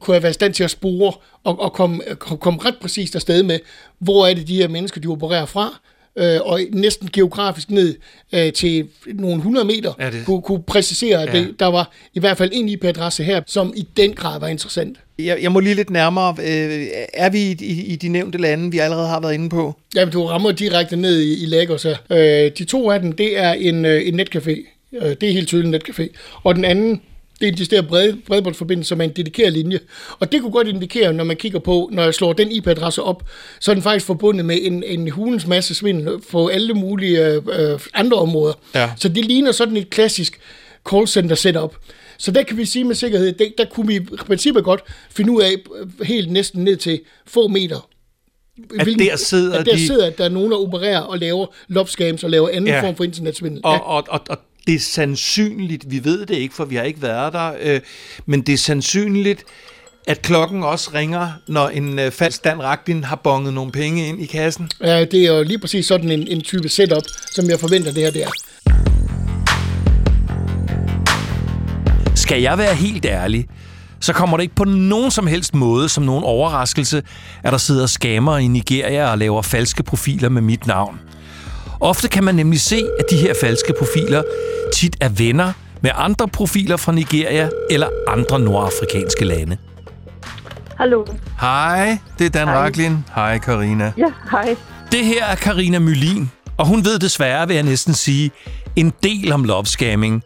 kunne 0.02 0.14
jeg 0.14 0.24
være 0.24 0.30
i 0.30 0.34
stand 0.34 0.54
til 0.54 0.64
at 0.64 0.70
spore 0.72 1.14
og, 1.44 1.60
og 1.62 1.74
komme, 1.74 2.02
komme 2.20 2.60
ret 2.66 2.76
præcist 2.82 3.16
afsted 3.16 3.44
med, 3.44 3.60
hvor 4.00 4.28
er 4.28 4.34
det 4.34 4.48
de 4.48 4.56
her 4.56 4.68
mennesker, 4.68 5.02
de 5.02 5.08
opererer 5.08 5.46
fra, 5.46 5.80
øh, 6.18 6.40
og 6.42 6.60
næsten 6.72 7.10
geografisk 7.14 7.72
ned 7.72 7.96
øh, 8.34 8.54
til 8.54 8.88
nogle 9.14 9.36
100 9.36 9.66
meter, 9.68 9.94
Ja, 10.00 10.10
det- 10.10 10.26
kunne, 10.26 10.42
kunne 10.42 10.64
præcisere, 10.64 11.22
at 11.24 11.34
Ja. 11.34 11.40
det, 11.40 11.60
der 11.60 11.66
var 11.66 11.92
i 12.14 12.20
hvert 12.20 12.38
fald 12.38 12.50
en 12.54 12.70
IP-adresse 12.70 13.24
her, 13.24 13.42
som 13.48 13.74
i 13.76 13.88
den 13.98 14.14
grad 14.14 14.40
var 14.40 14.48
interessant. 14.48 14.98
Jeg, 15.20 15.38
jeg 15.42 15.52
må 15.52 15.60
lige 15.60 15.76
lidt 15.76 15.90
nærmere. 15.90 16.36
Øh, 16.40 16.88
er 17.14 17.30
vi 17.30 17.40
i, 17.40 17.56
i, 17.62 17.86
i 17.86 17.96
de 17.96 18.08
nævnte 18.10 18.38
lande, 18.38 18.72
vi 18.72 18.80
allerede 18.80 19.08
har 19.08 19.20
været 19.20 19.34
inde 19.34 19.50
på? 19.50 19.74
Jamen, 19.96 20.12
du 20.12 20.26
rammer 20.26 20.52
direkte 20.52 20.96
ned 20.96 21.20
i, 21.22 21.44
i 21.44 21.46
Lagos 21.46 21.84
her. 21.84 21.96
Øh, 22.10 22.52
de 22.58 22.64
to 22.66 22.92
af 22.92 23.00
dem, 23.00 23.12
det 23.12 23.40
er 23.40 23.54
en, 23.54 23.86
øh, 23.86 24.08
en 24.08 24.20
netcafé. 24.20 24.75
Øh, 24.94 25.02
det 25.22 25.24
er 25.24 25.34
helt 25.34 25.48
tydeligt 25.48 25.76
en 25.76 25.82
netcafé. 25.82 26.08
Og 26.44 26.56
den 26.56 26.66
anden, 26.66 27.02
Det 27.40 27.48
er 27.48 27.52
en 27.52 27.58
decideret 27.58 27.88
bred, 27.88 28.14
bredbåndsforbindelse, 28.28 28.90
som 28.90 29.00
er 29.02 29.06
en 29.06 29.10
dedikeret 29.10 29.54
linje. 29.54 29.80
Og 30.20 30.32
det 30.32 30.42
kunne 30.42 30.52
godt 30.52 30.68
indikere, 30.68 31.14
når 31.14 31.24
man 31.24 31.36
kigger 31.38 31.60
på, 31.60 31.90
når 31.94 32.04
jeg 32.04 32.14
slår 32.14 32.34
den 32.34 32.52
IP-adresse 32.52 33.02
op, 33.04 33.24
så 33.60 33.72
er 33.72 33.76
den 33.76 33.84
faktisk 33.84 34.06
forbundet 34.06 34.46
med 34.46 34.58
en, 34.62 34.84
en 34.84 35.10
hulens 35.10 35.48
masse 35.48 35.76
svindel 35.76 36.20
på 36.32 36.48
alle 36.48 36.74
mulige 36.74 37.26
øh, 37.36 37.80
andre 37.94 38.18
områder. 38.18 38.54
Ja. 38.76 38.92
Så 38.98 39.10
det 39.10 39.26
ligner 39.26 39.52
sådan 39.52 39.78
et 39.78 39.90
klassisk 39.90 40.40
call 40.90 41.08
center 41.08 41.36
setup. 41.36 41.76
Så 42.18 42.32
der 42.32 42.44
kan 42.44 42.58
vi 42.58 42.66
sige 42.66 42.84
med 42.84 42.96
sikkerhed, 42.96 43.34
der, 43.34 43.46
der 43.58 43.66
kunne 43.66 43.88
vi 43.88 43.96
i 43.96 44.00
princippet 44.00 44.64
godt 44.64 44.84
finde 45.12 45.32
ud 45.32 45.42
af 45.42 45.52
øh, 45.80 46.06
helt 46.08 46.32
næsten 46.32 46.64
ned 46.64 46.78
til 46.78 47.02
få 47.28 47.48
meter. 47.48 47.90
At 48.80 48.86
der 48.88 49.16
sidder 49.16 49.60
at 49.60 49.66
der 49.66 49.72
de- 49.72 49.88
sidder, 49.88 50.08
at 50.08 50.18
der 50.18 50.26
er 50.26 50.30
nogen, 50.30 50.52
der 50.52 50.58
opererer 50.58 51.00
og 51.00 51.18
laver 51.20 51.46
lopscams 51.68 52.24
og 52.24 52.30
laver 52.30 52.50
anden 52.50 52.68
Ja. 52.68 52.76
ja. 52.76 52.82
form 52.88 52.96
for 52.96 53.04
internetsvindel. 53.04 53.62
Og, 53.64 53.86
og, 53.86 54.04
og, 54.10 54.20
og 54.30 54.38
det 54.68 54.76
er 54.76 54.80
sandsynligt, 54.80 55.92
vi 55.92 56.04
ved 56.04 56.26
det 56.26 56.36
ikke, 56.36 56.56
for 56.56 56.66
vi 56.66 56.76
har 56.76 56.84
ikke 56.84 57.02
været 57.02 57.34
der, 57.34 57.52
øh, 57.62 57.82
men 58.26 58.42
det 58.42 58.54
er 58.54 58.58
sandsynligt, 58.58 59.44
at 60.08 60.22
klokken 60.22 60.64
også 60.64 60.92
ringer, 60.94 61.32
når 61.48 61.70
en 61.70 62.00
øh, 62.00 62.12
falsk 62.12 62.44
Dan 62.44 62.64
Raklin 62.64 63.04
har 63.04 63.16
bonget 63.16 63.54
nogle 63.54 63.72
penge 63.72 64.08
ind 64.08 64.22
i 64.22 64.26
kassen. 64.26 64.70
Ja, 64.82 65.06
det 65.06 65.26
er 65.26 65.38
jo 65.38 65.44
lige 65.44 65.60
præcis 65.60 65.86
sådan 65.86 66.12
en, 66.12 66.28
en 66.28 66.42
type 66.42 66.70
setup, 66.70 67.04
som 67.32 67.50
jeg 67.50 67.60
forventer 67.60 67.92
det 67.92 68.04
her 68.04 68.12
der. 68.12 68.30
Skal 72.16 72.42
jeg 72.42 72.58
være 72.58 72.76
helt 72.76 73.06
ærlig, 73.06 73.48
så 74.00 74.14
kommer 74.14 74.38
det 74.38 74.44
ikke 74.44 74.56
på 74.56 74.64
nogen 74.64 75.12
som 75.12 75.28
helst 75.28 75.56
måde 75.56 75.90
som 75.90 76.04
nogen 76.04 76.24
overraskelse, 76.24 77.04
at 77.44 77.52
der 77.52 77.58
sidder 77.58 77.86
skammer 77.86 78.38
i 78.38 78.48
Nigeria 78.48 79.12
og 79.12 79.18
laver 79.18 79.42
falske 79.42 79.84
profiler 79.84 80.30
med 80.30 80.42
mit 80.42 80.68
navn. 80.68 81.00
Ofte 81.80 82.08
kan 82.08 82.24
man 82.24 82.36
nemlig 82.36 82.62
se, 82.62 82.88
at 83.00 83.06
de 83.10 83.18
her 83.18 83.34
falske 83.42 83.74
profiler 83.80 84.24
tit 84.74 84.96
er 85.02 85.10
venner 85.10 85.54
med 85.82 85.92
andre 85.96 86.28
profiler 86.28 86.78
fra 86.78 86.92
Nigeria 86.92 87.50
eller 87.70 87.88
andre 88.08 88.40
nordafrikanske 88.40 89.26
lande. 89.26 89.58
Hallo. 90.78 91.06
Hej, 91.42 91.98
det 92.20 92.26
er 92.26 92.30
Dan 92.30 92.48
Hej. 92.48 92.58
Raklin. 92.58 92.98
Hej, 93.16 93.38
Karina. 93.38 93.92
Ja, 93.98 94.12
hej. 94.32 94.56
Det 94.92 95.06
her 95.06 95.26
er 95.26 95.36
Karina 95.36 95.80
Mølin, 95.80 96.32
og 96.58 96.68
hun 96.68 96.86
ved 96.86 97.00
desværre, 97.00 97.48
vil 97.48 97.54
jeg 97.54 97.64
næsten 97.64 97.94
sige, 97.94 98.32
en 98.76 98.94
del 99.04 99.32
om 99.32 99.44
lovscamming. 99.44 100.24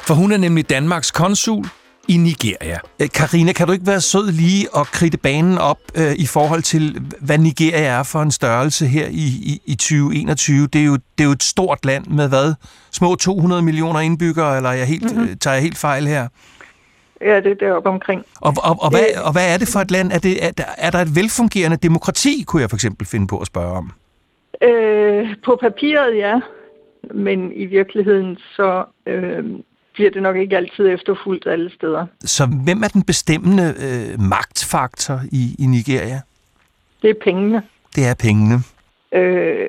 For 0.00 0.14
hun 0.14 0.32
er 0.32 0.36
nemlig 0.36 0.70
Danmarks 0.70 1.10
konsul 1.10 1.66
i 2.14 2.16
Nigeria. 2.16 2.78
Øh, 3.00 3.08
Karina, 3.18 3.52
kan 3.52 3.66
du 3.66 3.72
ikke 3.72 3.86
være 3.86 4.00
sød 4.00 4.32
lige 4.32 4.66
og 4.72 4.86
kridte 4.86 5.18
banen 5.18 5.58
op 5.58 5.80
øh, 6.00 6.12
i 6.24 6.26
forhold 6.26 6.62
til, 6.62 6.84
hvad 7.20 7.38
Nigeria 7.38 7.84
er 7.98 8.02
for 8.02 8.18
en 8.18 8.30
størrelse 8.30 8.86
her 8.86 9.06
i, 9.06 9.26
i, 9.50 9.60
i 9.66 9.74
2021? 9.74 10.66
Det 10.66 10.80
er, 10.80 10.84
jo, 10.84 10.94
det 10.94 11.20
er 11.24 11.24
jo 11.24 11.30
et 11.30 11.42
stort 11.42 11.84
land 11.84 12.06
med 12.06 12.28
hvad? 12.28 12.54
Små 12.92 13.14
200 13.14 13.62
millioner 13.62 14.00
indbyggere, 14.00 14.56
eller 14.56 14.70
er 14.70 14.74
jeg 14.74 14.86
helt, 14.86 15.16
mm-hmm. 15.16 15.38
tager 15.38 15.54
jeg 15.54 15.62
helt 15.62 15.78
fejl 15.78 16.06
her? 16.06 16.28
Ja, 17.20 17.36
det 17.40 17.50
er 17.50 17.54
deroppe 17.54 17.88
omkring. 17.88 18.24
Og, 18.40 18.52
og, 18.64 18.76
og, 18.80 18.90
hvad, 18.90 19.04
og 19.24 19.32
hvad 19.32 19.54
er 19.54 19.58
det 19.58 19.68
for 19.72 19.80
et 19.80 19.90
land? 19.90 20.12
Er, 20.12 20.18
det, 20.18 20.44
er, 20.46 20.50
der, 20.50 20.64
er 20.78 20.90
der 20.90 20.98
et 20.98 21.16
velfungerende 21.16 21.76
demokrati, 21.76 22.44
kunne 22.46 22.62
jeg 22.62 22.70
for 22.70 22.76
eksempel 22.76 23.06
finde 23.06 23.26
på 23.26 23.38
at 23.38 23.46
spørge 23.46 23.72
om? 23.72 23.92
Øh, 24.62 25.28
på 25.44 25.58
papiret, 25.60 26.16
ja. 26.16 26.40
Men 27.14 27.52
i 27.52 27.66
virkeligheden, 27.66 28.36
så 28.36 28.84
øh, 29.06 29.44
bliver 29.94 30.10
det 30.10 30.22
nok 30.22 30.36
ikke 30.36 30.56
altid 30.56 30.88
efterfulgt 30.88 31.46
alle 31.46 31.70
steder. 31.74 32.06
Så 32.20 32.46
hvem 32.64 32.82
er 32.82 32.88
den 32.88 33.02
bestemmende 33.02 33.74
øh, 33.86 34.20
magtfaktor 34.20 35.20
i, 35.32 35.56
i 35.58 35.66
Nigeria? 35.66 36.20
Det 37.02 37.10
er 37.10 37.14
pengene. 37.24 37.62
Det 37.96 38.06
er 38.06 38.14
pengene. 38.14 38.58
Øh, 39.12 39.68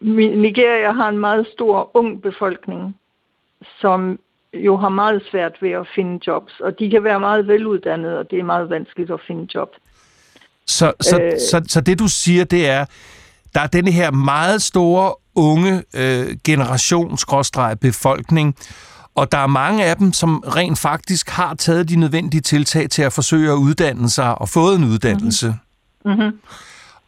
Nigeria 0.00 0.92
har 0.92 1.08
en 1.08 1.18
meget 1.18 1.46
stor 1.54 1.90
ung 1.94 2.22
befolkning, 2.22 2.96
som 3.80 4.18
jo 4.54 4.76
har 4.76 4.88
meget 4.88 5.22
svært 5.30 5.52
ved 5.60 5.70
at 5.70 5.86
finde 5.94 6.20
jobs. 6.26 6.60
Og 6.60 6.78
de 6.78 6.90
kan 6.90 7.04
være 7.04 7.20
meget 7.20 7.46
veluddannede, 7.46 8.18
og 8.18 8.30
det 8.30 8.38
er 8.38 8.44
meget 8.44 8.70
vanskeligt 8.70 9.10
at 9.10 9.20
finde 9.26 9.48
job. 9.54 9.68
Så, 10.66 10.92
så, 11.00 11.20
øh, 11.20 11.32
så, 11.32 11.64
så 11.68 11.80
det 11.80 11.98
du 11.98 12.08
siger, 12.08 12.44
det 12.44 12.68
er, 12.68 12.84
der 13.54 13.60
er 13.60 13.66
denne 13.66 13.90
her 13.90 14.10
meget 14.10 14.62
store 14.62 15.14
unge 15.34 15.82
øh, 15.96 16.36
generation, 16.44 17.18
befolkning, 17.80 18.56
og 19.14 19.32
der 19.32 19.38
er 19.38 19.46
mange 19.46 19.84
af 19.84 19.96
dem, 19.96 20.12
som 20.12 20.44
rent 20.56 20.78
faktisk 20.78 21.30
har 21.30 21.54
taget 21.54 21.88
de 21.88 21.96
nødvendige 21.96 22.40
tiltag 22.40 22.90
til 22.90 23.02
at 23.02 23.12
forsøge 23.12 23.52
at 23.52 23.56
uddanne 23.56 24.08
sig 24.08 24.40
og 24.40 24.48
fået 24.48 24.78
en 24.78 24.84
uddannelse. 24.84 25.54
Mm-hmm. 26.04 26.40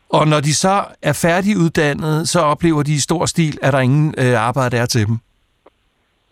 Og 0.08 0.28
når 0.28 0.40
de 0.40 0.54
så 0.54 0.84
er 1.02 1.12
færdiguddannede, 1.12 2.26
så 2.26 2.40
oplever 2.40 2.82
de 2.82 2.94
i 2.94 2.98
stor 2.98 3.26
stil, 3.26 3.58
at 3.62 3.72
der 3.72 3.80
ingen 3.80 4.14
øh, 4.18 4.46
arbejde 4.46 4.76
er 4.76 4.86
til 4.86 5.06
dem. 5.06 5.18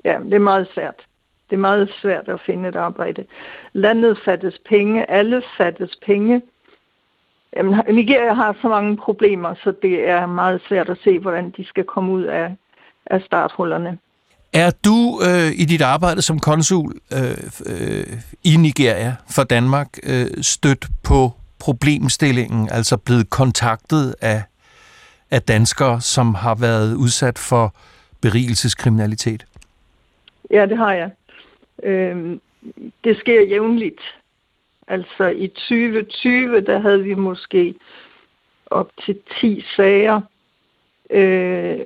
Ja, 0.05 0.19
det 0.25 0.35
er 0.35 0.39
meget 0.39 0.69
svært. 0.75 0.95
Det 1.51 1.57
er 1.57 1.61
meget 1.61 1.91
svært 2.03 2.29
at 2.29 2.41
finde 2.47 2.69
et 2.69 2.77
arbejde. 2.77 3.25
Landet 3.73 4.19
fattes 4.25 4.59
penge, 4.69 5.11
alle 5.11 5.43
fattes 5.57 5.97
penge. 6.07 6.43
Jamen, 7.57 7.81
Nigeria 7.89 8.35
har 8.35 8.57
så 8.63 8.69
mange 8.69 8.97
problemer, 8.97 9.55
så 9.55 9.73
det 9.83 10.09
er 10.09 10.27
meget 10.27 10.63
svært 10.69 10.89
at 10.89 10.99
se, 11.05 11.19
hvordan 11.19 11.51
de 11.57 11.65
skal 11.65 11.85
komme 11.85 12.13
ud 12.13 12.23
af, 12.23 12.57
af 13.07 13.23
starthullerne. 13.23 13.99
Er 14.53 14.71
du 14.85 15.21
øh, 15.23 15.53
i 15.61 15.65
dit 15.65 15.83
arbejde 15.83 16.23
som 16.23 16.39
konsul 16.39 16.93
øh, 17.13 17.31
øh, 17.67 18.07
i 18.45 18.57
Nigeria 18.57 19.17
for 19.35 19.45
Danmark 19.45 19.89
øh, 20.03 20.27
stødt 20.43 20.87
på 21.05 21.33
problemstillingen, 21.59 22.69
altså 22.71 22.97
blevet 22.97 23.31
kontaktet 23.31 24.15
af, 24.21 24.43
af 25.31 25.43
danskere, 25.43 26.01
som 26.01 26.35
har 26.35 26.55
været 26.55 26.95
udsat 26.95 27.39
for 27.39 27.75
berigelseskriminalitet? 28.23 29.47
Ja, 30.51 30.67
det 30.67 30.79
har 30.79 30.93
jeg. 30.93 31.11
Øh, 31.83 32.39
det 33.05 33.17
sker 33.19 33.43
jævnligt. 33.43 34.01
Altså 34.89 35.29
i 35.29 35.49
2020, 35.49 36.61
der 36.61 36.79
havde 36.79 37.03
vi 37.03 37.15
måske 37.15 37.75
op 38.67 38.91
til 39.05 39.19
10 39.41 39.65
sager. 39.77 40.21
Øh, 41.11 41.79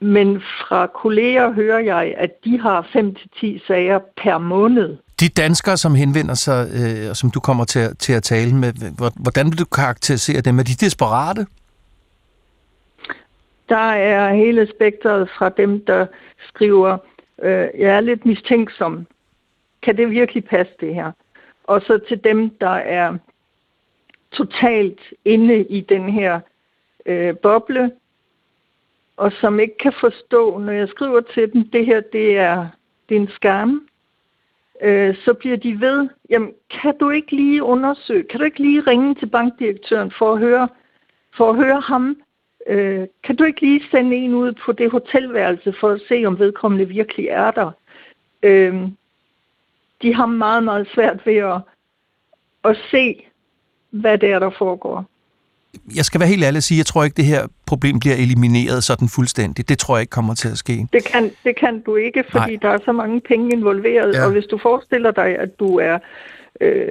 men 0.00 0.40
fra 0.40 0.86
kolleger 0.86 1.52
hører 1.52 1.78
jeg, 1.78 2.14
at 2.16 2.44
de 2.44 2.60
har 2.60 2.82
5-10 2.82 3.66
sager 3.66 3.98
per 4.16 4.38
måned. 4.38 4.96
De 5.20 5.28
danskere, 5.28 5.76
som 5.76 5.94
henvender 5.94 6.34
sig, 6.34 6.68
øh, 6.74 7.10
og 7.10 7.16
som 7.16 7.30
du 7.30 7.40
kommer 7.40 7.64
til, 7.64 7.78
at- 7.80 7.98
til 7.98 8.12
at 8.12 8.22
tale 8.22 8.54
med, 8.54 8.72
hvor- 8.96 9.12
hvordan 9.22 9.46
vil 9.50 9.58
du 9.58 9.64
karakterisere 9.64 10.40
dem? 10.40 10.58
Er 10.58 10.62
de 10.62 10.74
desperate? 10.86 11.46
Der 13.68 13.76
er 13.92 14.34
hele 14.34 14.68
spektret 14.76 15.28
fra 15.38 15.48
dem, 15.48 15.84
der 15.84 16.06
skriver, 16.48 16.98
øh, 17.42 17.68
jeg 17.78 17.96
er 17.96 18.00
lidt 18.00 18.26
mistænksom. 18.26 19.06
Kan 19.82 19.96
det 19.96 20.10
virkelig 20.10 20.44
passe 20.44 20.72
det 20.80 20.94
her? 20.94 21.12
Og 21.64 21.80
så 21.86 21.98
til 22.08 22.24
dem, 22.24 22.50
der 22.60 22.70
er 22.70 23.16
totalt 24.32 25.00
inde 25.24 25.64
i 25.64 25.80
den 25.80 26.08
her 26.12 26.40
øh, 27.06 27.36
boble, 27.36 27.90
og 29.20 29.32
som 29.32 29.60
ikke 29.60 29.78
kan 29.78 29.92
forstå, 30.00 30.58
når 30.58 30.72
jeg 30.72 30.88
skriver 30.88 31.20
til 31.20 31.52
dem, 31.52 31.68
det 31.68 31.86
her 31.86 32.00
det 32.00 32.38
er, 32.38 32.68
det 33.08 33.16
er 33.16 33.20
en 33.20 33.28
skam, 33.28 33.88
øh, 34.82 35.16
så 35.24 35.34
bliver 35.34 35.56
de 35.56 35.80
ved, 35.80 36.08
jamen 36.30 36.52
kan 36.70 36.98
du 37.00 37.10
ikke 37.10 37.36
lige 37.36 37.62
undersøge, 37.62 38.22
kan 38.22 38.40
du 38.40 38.44
ikke 38.44 38.62
lige 38.62 38.80
ringe 38.80 39.14
til 39.14 39.26
bankdirektøren 39.26 40.10
for 40.10 40.32
at 40.32 40.38
høre, 40.38 40.68
for 41.36 41.50
at 41.50 41.56
høre 41.56 41.80
ham, 41.80 42.16
øh, 42.66 43.06
kan 43.22 43.36
du 43.36 43.44
ikke 43.44 43.60
lige 43.60 43.84
sende 43.90 44.16
en 44.16 44.34
ud 44.34 44.52
på 44.52 44.72
det 44.72 44.90
hotelværelse 44.90 45.72
for 45.80 45.88
at 45.88 46.00
se, 46.08 46.24
om 46.26 46.38
vedkommende 46.38 46.88
virkelig 46.88 47.26
er 47.26 47.50
der? 47.50 47.70
Øh, 48.42 48.88
de 50.02 50.14
har 50.14 50.26
meget, 50.26 50.64
meget 50.64 50.88
svært 50.94 51.26
ved 51.26 51.36
at, 51.36 51.60
at 52.64 52.76
se, 52.90 53.26
hvad 53.90 54.18
det 54.18 54.30
er, 54.30 54.38
der 54.38 54.50
foregår. 54.50 55.04
Jeg 55.96 56.04
skal 56.04 56.20
være 56.20 56.28
helt 56.28 56.44
ærlig 56.44 56.56
og 56.56 56.62
sige, 56.62 56.78
jeg 56.78 56.86
tror 56.86 57.04
ikke, 57.04 57.14
det 57.14 57.24
her 57.24 57.46
problem 57.66 58.00
bliver 58.00 58.16
elimineret 58.16 58.84
sådan 58.84 59.08
fuldstændigt. 59.08 59.68
Det 59.68 59.78
tror 59.78 59.96
jeg 59.96 60.00
ikke 60.00 60.10
kommer 60.10 60.34
til 60.34 60.48
at 60.48 60.58
ske. 60.58 60.86
Det 60.92 61.04
kan, 61.04 61.30
det 61.44 61.56
kan 61.56 61.80
du 61.80 61.96
ikke, 61.96 62.24
fordi 62.30 62.56
Nej. 62.56 62.58
Der 62.62 62.68
er 62.68 62.78
så 62.84 62.92
mange 62.92 63.20
penge 63.20 63.52
involveret. 63.52 64.14
Ja. 64.14 64.18
Ja. 64.18 64.26
Og 64.26 64.32
hvis 64.32 64.44
du 64.44 64.58
forestiller 64.58 65.10
dig, 65.10 65.38
at 65.38 65.60
du 65.60 65.78
er 65.78 65.98
øh, 66.60 66.86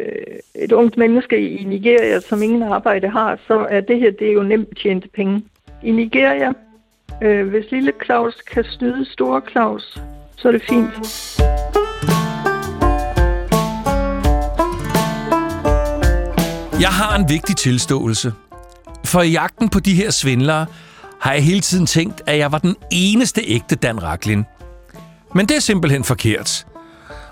et 0.56 0.72
ungt 0.72 0.98
menneske 0.98 1.50
i 1.50 1.64
Nigeria, 1.64 2.20
som 2.20 2.42
ingen 2.44 2.64
arbejde 2.64 3.10
har, 3.10 3.40
så 3.48 3.68
er 3.70 3.82
det 3.82 4.00
her 4.00 4.12
det 4.12 4.28
er 4.30 4.34
jo 4.34 4.44
nemt 4.44 4.78
tjente 4.78 5.08
penge. 5.16 5.44
I 5.84 5.92
Nigeria, 5.92 6.52
øh, 7.22 7.48
hvis 7.48 7.66
lille 7.72 7.92
Claus 8.06 8.36
kan 8.52 8.64
snyde 8.64 9.06
store 9.12 9.42
Claus, 9.52 10.02
så 10.38 10.48
er 10.48 10.52
det 10.52 10.62
fint. 10.70 10.94
Jeg 16.82 16.90
har 16.90 17.18
en 17.18 17.30
vigtig 17.30 17.56
tilståelse. 17.58 18.34
For 19.10 19.22
i 19.22 19.32
jagten 19.32 19.70
på 19.70 19.80
de 19.80 19.94
her 19.94 20.12
svindlere 20.12 20.66
har 21.22 21.34
jeg 21.34 21.44
hele 21.44 21.62
tiden 21.62 21.86
tænkt, 21.86 22.22
at 22.26 22.38
jeg 22.38 22.52
var 22.52 22.58
den 22.58 22.76
eneste 22.92 23.42
ægte 23.42 23.76
Dan 23.76 24.04
Raklin. 24.04 24.46
Men 25.36 25.46
det 25.46 25.58
er 25.58 25.62
simpelthen 25.62 26.04
forkert. 26.04 26.66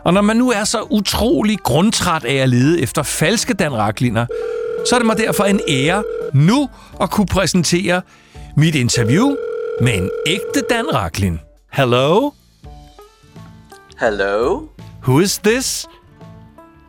Og 0.03 0.13
når 0.13 0.21
man 0.21 0.37
nu 0.37 0.51
er 0.51 0.63
så 0.63 0.81
utrolig 0.81 1.57
grundtræt 1.63 2.25
af 2.25 2.33
at 2.33 2.49
lede 2.49 2.81
efter 2.81 3.03
falske 3.03 3.53
Dan 3.53 3.73
Rakliner, 3.73 4.25
så 4.89 4.95
er 4.95 4.99
det 4.99 5.05
mig 5.05 5.17
derfor 5.17 5.43
en 5.43 5.59
ære 5.67 6.03
nu 6.33 6.69
at 7.01 7.11
kunne 7.11 7.27
præsentere 7.27 8.01
mit 8.55 8.75
interview 8.75 9.35
med 9.81 9.93
en 9.93 10.09
ægte 10.27 10.61
Dan 10.69 10.93
Raklin. 10.93 11.39
Hello? 11.73 12.31
Hello? 13.99 14.61
Who 15.03 15.19
is 15.19 15.37
this? 15.37 15.87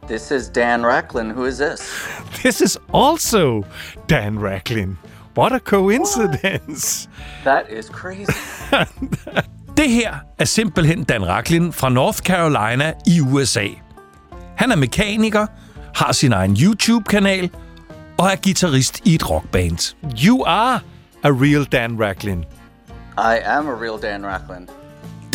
This 0.09 0.31
is 0.31 0.49
Dan 0.49 0.83
Racklin. 0.83 1.33
Who 1.33 1.45
is 1.45 1.59
this? 1.59 1.81
This 2.43 2.61
is 2.63 2.79
also 2.93 3.65
Dan 4.07 4.39
Racklin. 4.39 4.97
What 5.35 5.53
a 5.53 5.61
coincidence. 5.61 7.09
That 7.45 7.71
is 7.71 7.91
crazy. 7.91 8.33
Det 9.77 9.91
her 9.91 10.15
er 10.39 10.45
simpelthen 10.45 11.05
Dan 11.05 11.25
Racklin 11.25 11.73
fra 11.73 11.89
North 11.89 12.19
Carolina 12.19 12.93
i 13.07 13.21
USA. 13.21 13.67
Han 14.57 14.73
er 14.73 14.77
mekaniker, 14.77 15.47
har 15.95 16.13
sin 16.13 16.33
egen 16.33 16.57
YouTube-kanal 16.57 17.51
og 18.19 18.27
er 18.27 18.37
guitarist 18.37 19.01
i 19.05 19.15
et 19.15 19.31
rockband. 19.31 19.95
You 20.25 20.45
are 20.47 20.81
a 21.25 21.31
real 21.31 21.65
Dan 21.65 22.01
Racklin. 22.01 22.45
I 23.19 23.41
am 23.45 23.69
a 23.69 23.75
real 23.75 23.99
Dan 23.99 24.27
Racklin. 24.27 24.69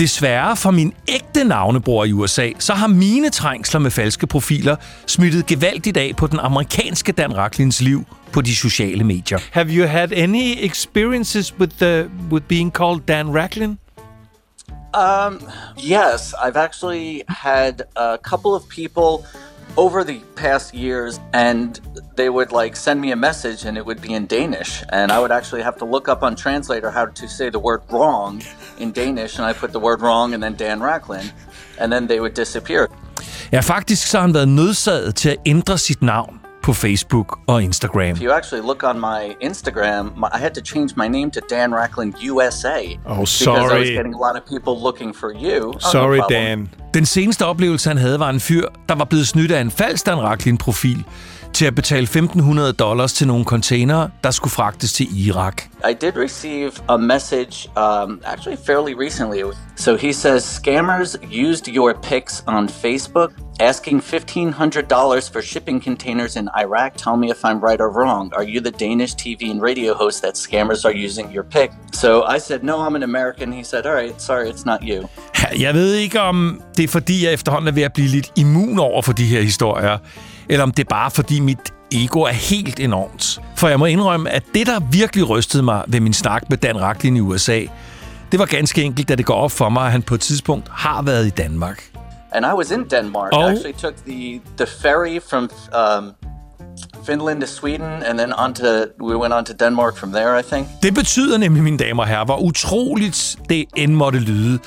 Desværre 0.03 0.55
for 0.55 0.72
min 0.72 0.93
ægte 1.07 1.43
navnebror 1.43 2.05
i 2.05 2.12
USA, 2.12 2.50
så 2.60 2.74
har 2.74 2.88
mine 2.88 3.29
trængsler 3.29 3.79
med 3.79 3.91
falske 3.91 4.27
profiler 4.27 4.75
smittet 5.07 5.45
gevaldigt 5.45 5.98
af 5.98 6.12
på 6.17 6.27
den 6.27 6.39
amerikanske 6.39 7.12
Dan 7.12 7.38
Racklins 7.38 7.81
liv 7.81 8.05
på 8.31 8.41
de 8.41 8.55
sociale 8.55 9.03
medier. 9.03 9.39
Have 9.51 9.67
you 9.69 9.88
had 9.88 10.12
any 10.12 10.65
experiences 10.65 11.60
with 11.60 11.77
the 11.77 12.10
with 12.31 12.45
being 12.45 12.72
called 12.72 13.01
Dan 13.07 13.38
Racklin? 13.38 13.69
Um, 13.69 15.41
yes, 15.77 16.33
I've 16.45 16.57
actually 16.57 17.22
had 17.27 17.74
a 17.95 18.17
couple 18.24 18.51
of 18.51 18.62
people 18.69 19.27
over 19.75 20.03
the 20.03 20.20
past 20.36 20.74
years, 20.74 21.20
and 21.34 21.79
they 22.15 22.29
would 22.29 22.51
like 22.51 22.75
send 22.75 23.01
me 23.01 23.12
a 23.12 23.15
message, 23.15 23.65
and 23.65 23.77
it 23.77 23.86
would 23.86 24.01
be 24.01 24.13
in 24.13 24.27
Danish, 24.27 24.84
and 24.89 25.12
I 25.12 25.20
would 25.20 25.32
actually 25.32 25.63
have 25.63 25.77
to 25.77 25.86
look 25.86 26.08
up 26.08 26.24
on 26.24 26.36
Translator 26.36 26.91
how 26.91 27.05
to 27.05 27.27
say 27.27 27.50
the 27.50 27.60
word 27.60 27.82
wrong 27.91 28.41
in 28.79 28.91
Danish, 28.91 29.39
and 29.39 29.46
I 29.50 29.53
put 29.53 29.72
the 29.72 29.79
word 29.79 30.01
wrong 30.01 30.34
and 30.34 30.43
then 30.43 30.55
Dan 30.55 30.79
Racklin, 30.79 31.32
and 31.79 31.91
then 31.93 32.08
they 32.08 32.20
would 32.20 32.34
disappear. 32.34 32.88
Ja, 33.51 33.60
faktisk 33.62 34.08
så 34.08 34.17
har 34.17 34.22
han 34.22 34.34
været 34.34 34.48
nødsaget 34.48 35.15
til 35.15 35.29
at 35.29 35.38
ændre 35.46 35.77
sit 35.77 36.01
navn 36.01 36.42
på 36.63 36.74
Facebook 36.74 37.39
og 37.48 37.63
Instagram. 37.63 38.10
If 38.10 38.22
you 38.22 38.32
actually 38.32 38.65
look 38.65 38.84
on 38.84 39.00
my 39.00 39.22
Instagram, 39.50 40.03
my, 40.17 40.27
I 40.34 40.38
had 40.39 40.51
to 40.51 40.62
change 40.62 40.89
my 40.98 41.08
name 41.08 41.32
to 41.32 41.39
Dan 41.50 41.74
Racklin 41.75 42.13
USA. 42.32 42.67
Oh, 43.05 43.15
Because 43.15 43.15
I 43.15 43.20
was 43.20 43.29
sorry. 43.29 43.86
getting 43.86 44.15
a 44.15 44.27
lot 44.27 44.36
of 44.39 44.43
people 44.53 44.84
looking 44.84 45.15
for 45.15 45.32
you. 45.46 45.63
Oh, 45.67 45.72
no 45.72 45.79
Sorry, 45.91 46.20
problem. 46.20 46.58
Dan. 46.58 46.70
Den 46.93 47.05
seneste 47.05 47.46
oplevelse, 47.46 47.89
han 47.89 47.98
havde, 47.98 48.20
var 48.20 48.29
en 48.29 48.39
fyr, 48.39 48.67
der 48.89 48.96
var 48.96 49.05
blevet 49.05 49.27
snydt 49.27 49.51
af 49.51 49.62
en 49.62 49.72
falsk 49.72 50.05
Dan 50.05 50.17
Racklin-profil 50.17 51.03
til 51.53 51.65
at 51.65 51.75
betale 51.75 52.07
1.500 52.07 52.72
dollars 52.72 53.13
til 53.13 53.27
nogle 53.27 53.45
containere, 53.45 54.10
der 54.24 54.31
skulle 54.31 54.51
fragtes 54.51 54.93
til 54.93 55.27
Irak. 55.27 55.63
I 55.89 55.93
did 56.01 56.15
receive 56.17 56.72
a 56.89 56.98
message 56.98 57.69
um, 57.77 58.22
actually 58.25 58.57
fairly 58.65 58.93
recently. 59.05 59.41
So 59.75 59.98
he 59.98 60.13
says 60.13 60.43
scammers 60.43 61.15
used 61.48 61.67
your 61.67 61.93
pics 62.01 62.43
on 62.48 62.69
Facebook, 62.69 63.31
asking 63.60 64.01
$1,500 64.01 65.31
for 65.33 65.41
shipping 65.41 65.83
containers 65.83 66.36
in 66.36 66.50
Iraq. 66.63 66.91
Tell 66.95 67.17
me 67.17 67.29
if 67.31 67.45
I'm 67.45 67.60
right 67.60 67.81
or 67.81 67.89
wrong. 67.89 68.31
Are 68.38 68.48
you 68.53 68.62
the 68.62 68.72
Danish 68.86 69.13
TV 69.15 69.51
and 69.51 69.62
radio 69.62 69.93
host 69.93 70.22
that 70.22 70.33
scammers 70.36 70.86
are 70.86 71.05
using 71.05 71.31
your 71.36 71.43
pic? 71.43 71.69
So 71.93 72.24
I 72.36 72.39
said, 72.39 72.63
No, 72.63 72.75
I'm 72.86 72.95
an 72.95 73.03
American. 73.03 73.51
He 73.51 73.63
said, 73.63 73.86
All 73.86 73.95
right, 74.01 74.22
sorry, 74.22 74.50
it's 74.50 74.65
not 74.65 74.79
you. 74.83 75.10
Jeg 75.65 75.74
ved 75.74 75.93
ikke, 75.93 76.22
om 76.22 76.62
det 76.77 76.83
er 76.83 76.88
fordi, 76.88 77.25
jeg 77.25 77.33
efterhånden 77.33 77.67
er 77.67 77.72
ved 77.72 77.83
at 77.83 77.93
blive 77.93 78.07
lidt 78.07 78.31
immun 78.36 78.79
over 78.79 79.01
for 79.01 79.13
de 79.13 79.25
her 79.25 79.41
historier, 79.41 79.98
eller 80.50 80.63
om 80.63 80.71
det 80.71 80.83
er 80.83 80.89
bare 80.89 81.12
fordi 81.12 81.39
mit 81.39 81.73
ego 81.91 82.21
er 82.21 82.31
helt 82.31 82.79
enormt. 82.79 83.41
For 83.55 83.67
jeg 83.67 83.79
må 83.79 83.85
indrømme, 83.85 84.29
at 84.29 84.43
det, 84.53 84.67
der 84.67 84.79
virkelig 84.91 85.29
rystede 85.29 85.63
mig 85.63 85.83
ved 85.88 86.00
min 86.00 86.13
snak 86.13 86.50
med 86.50 86.57
Dan 86.57 86.81
Racklin 86.81 87.17
i 87.17 87.19
USA, 87.19 87.62
det 88.31 88.39
var 88.39 88.45
ganske 88.45 88.83
enkelt, 88.83 89.09
da 89.09 89.15
det 89.15 89.25
går 89.25 89.35
op 89.35 89.51
for 89.51 89.69
mig, 89.69 89.85
at 89.85 89.91
han 89.91 90.01
på 90.01 90.15
et 90.15 90.21
tidspunkt 90.21 90.67
har 90.71 91.01
været 91.01 91.25
i 91.25 91.29
Danmark. 91.29 91.83
And 92.31 92.45
I 92.45 92.50
was 92.57 92.71
in 92.71 92.83
Denmark. 92.83 93.29
Oh. 93.33 93.41
I 93.41 93.51
actually 93.51 93.73
took 93.73 93.95
the, 94.07 94.41
the 94.57 94.65
ferry 94.81 95.19
from 95.29 95.50
um, 95.73 96.12
Finland 97.05 97.41
to 97.41 97.47
Sweden, 97.47 98.03
and 98.03 98.17
then 98.17 98.33
on 98.33 98.53
to, 98.53 98.85
we 99.01 99.17
went 99.17 99.33
on 99.33 99.45
to 99.45 99.53
Denmark 99.53 99.97
from 99.97 100.12
there, 100.12 100.39
I 100.39 100.43
think. 100.43 100.67
Det 100.83 100.93
betyder 100.93 101.38
nemlig, 101.38 101.63
mine 101.63 101.77
damer 101.77 102.03
og 102.03 102.09
herrer, 102.09 102.25
hvor 102.25 102.38
utroligt 102.38 103.35
det 103.50 103.65
end 103.75 103.93
måtte 103.93 104.19
lyde, 104.19 104.59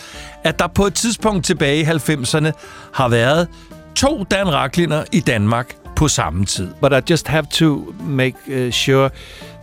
at 0.44 0.58
der 0.58 0.66
på 0.66 0.86
et 0.86 0.94
tidspunkt 0.94 1.44
tilbage 1.44 1.80
i 1.80 1.84
90'erne 1.84 2.50
har 2.92 3.08
været 3.08 3.48
to 3.96 4.24
Dan 4.30 4.46
Rackliner 4.46 5.04
i 5.12 5.20
Danmark 5.20 5.76
på 5.96 6.08
samme 6.08 6.44
tid. 6.46 6.68
But 6.80 6.92
I 6.92 7.00
just 7.00 7.28
have 7.28 7.46
to 7.48 7.94
make 8.00 8.36
uh, 8.48 8.70
sure 8.70 9.10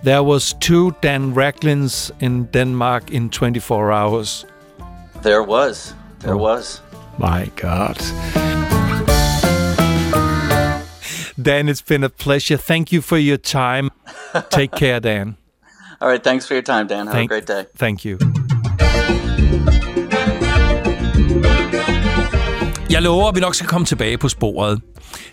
there 0.04 0.24
was 0.24 0.54
two 0.54 0.92
Dan 1.02 1.34
Racklins 1.34 2.12
in 2.20 2.46
Denmark 2.54 3.12
in 3.12 3.30
24 3.30 3.92
hours. 3.92 4.46
There 5.22 5.44
was. 5.44 5.96
There 6.20 6.36
was. 6.38 6.82
My 7.18 7.52
God. 7.62 7.98
Dan, 11.42 11.70
it's 11.70 11.82
been 11.82 12.04
a 12.04 12.10
pleasure. 12.10 12.58
Thank 12.58 12.92
you 12.92 13.02
for 13.02 13.18
your 13.18 13.38
time. 13.38 13.90
Take 14.50 14.72
care, 14.72 15.00
Dan. 15.00 15.36
All 16.02 16.10
right. 16.10 16.24
Thanks 16.24 16.46
for 16.48 16.54
your 16.54 16.64
time, 16.64 16.88
Dan. 16.88 17.08
Have 17.08 17.16
Thank- 17.16 17.32
a 17.32 17.34
great 17.34 17.46
day. 17.46 17.66
Thank 17.78 18.06
you. 18.06 18.18
Jeg 22.94 23.02
lover, 23.02 23.30
at 23.30 23.36
vi 23.36 23.40
nok 23.40 23.56
skal 23.56 23.68
komme 23.68 23.86
tilbage 23.86 24.18
på 24.18 24.30
sporet. 24.30 24.82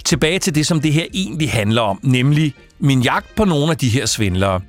Tilbage 0.04 0.38
til 0.38 0.54
det, 0.54 0.66
som 0.66 0.80
det 0.80 0.92
her 0.92 1.06
egentlig 1.14 1.50
handler 1.50 1.82
om, 1.82 2.00
nemlig 2.02 2.54
min 2.78 3.02
jagt 3.02 3.34
på 3.34 3.44
nogle 3.44 3.70
af 3.70 3.76
de 3.76 3.88
her 3.88 4.06
svindlere. 4.06 4.60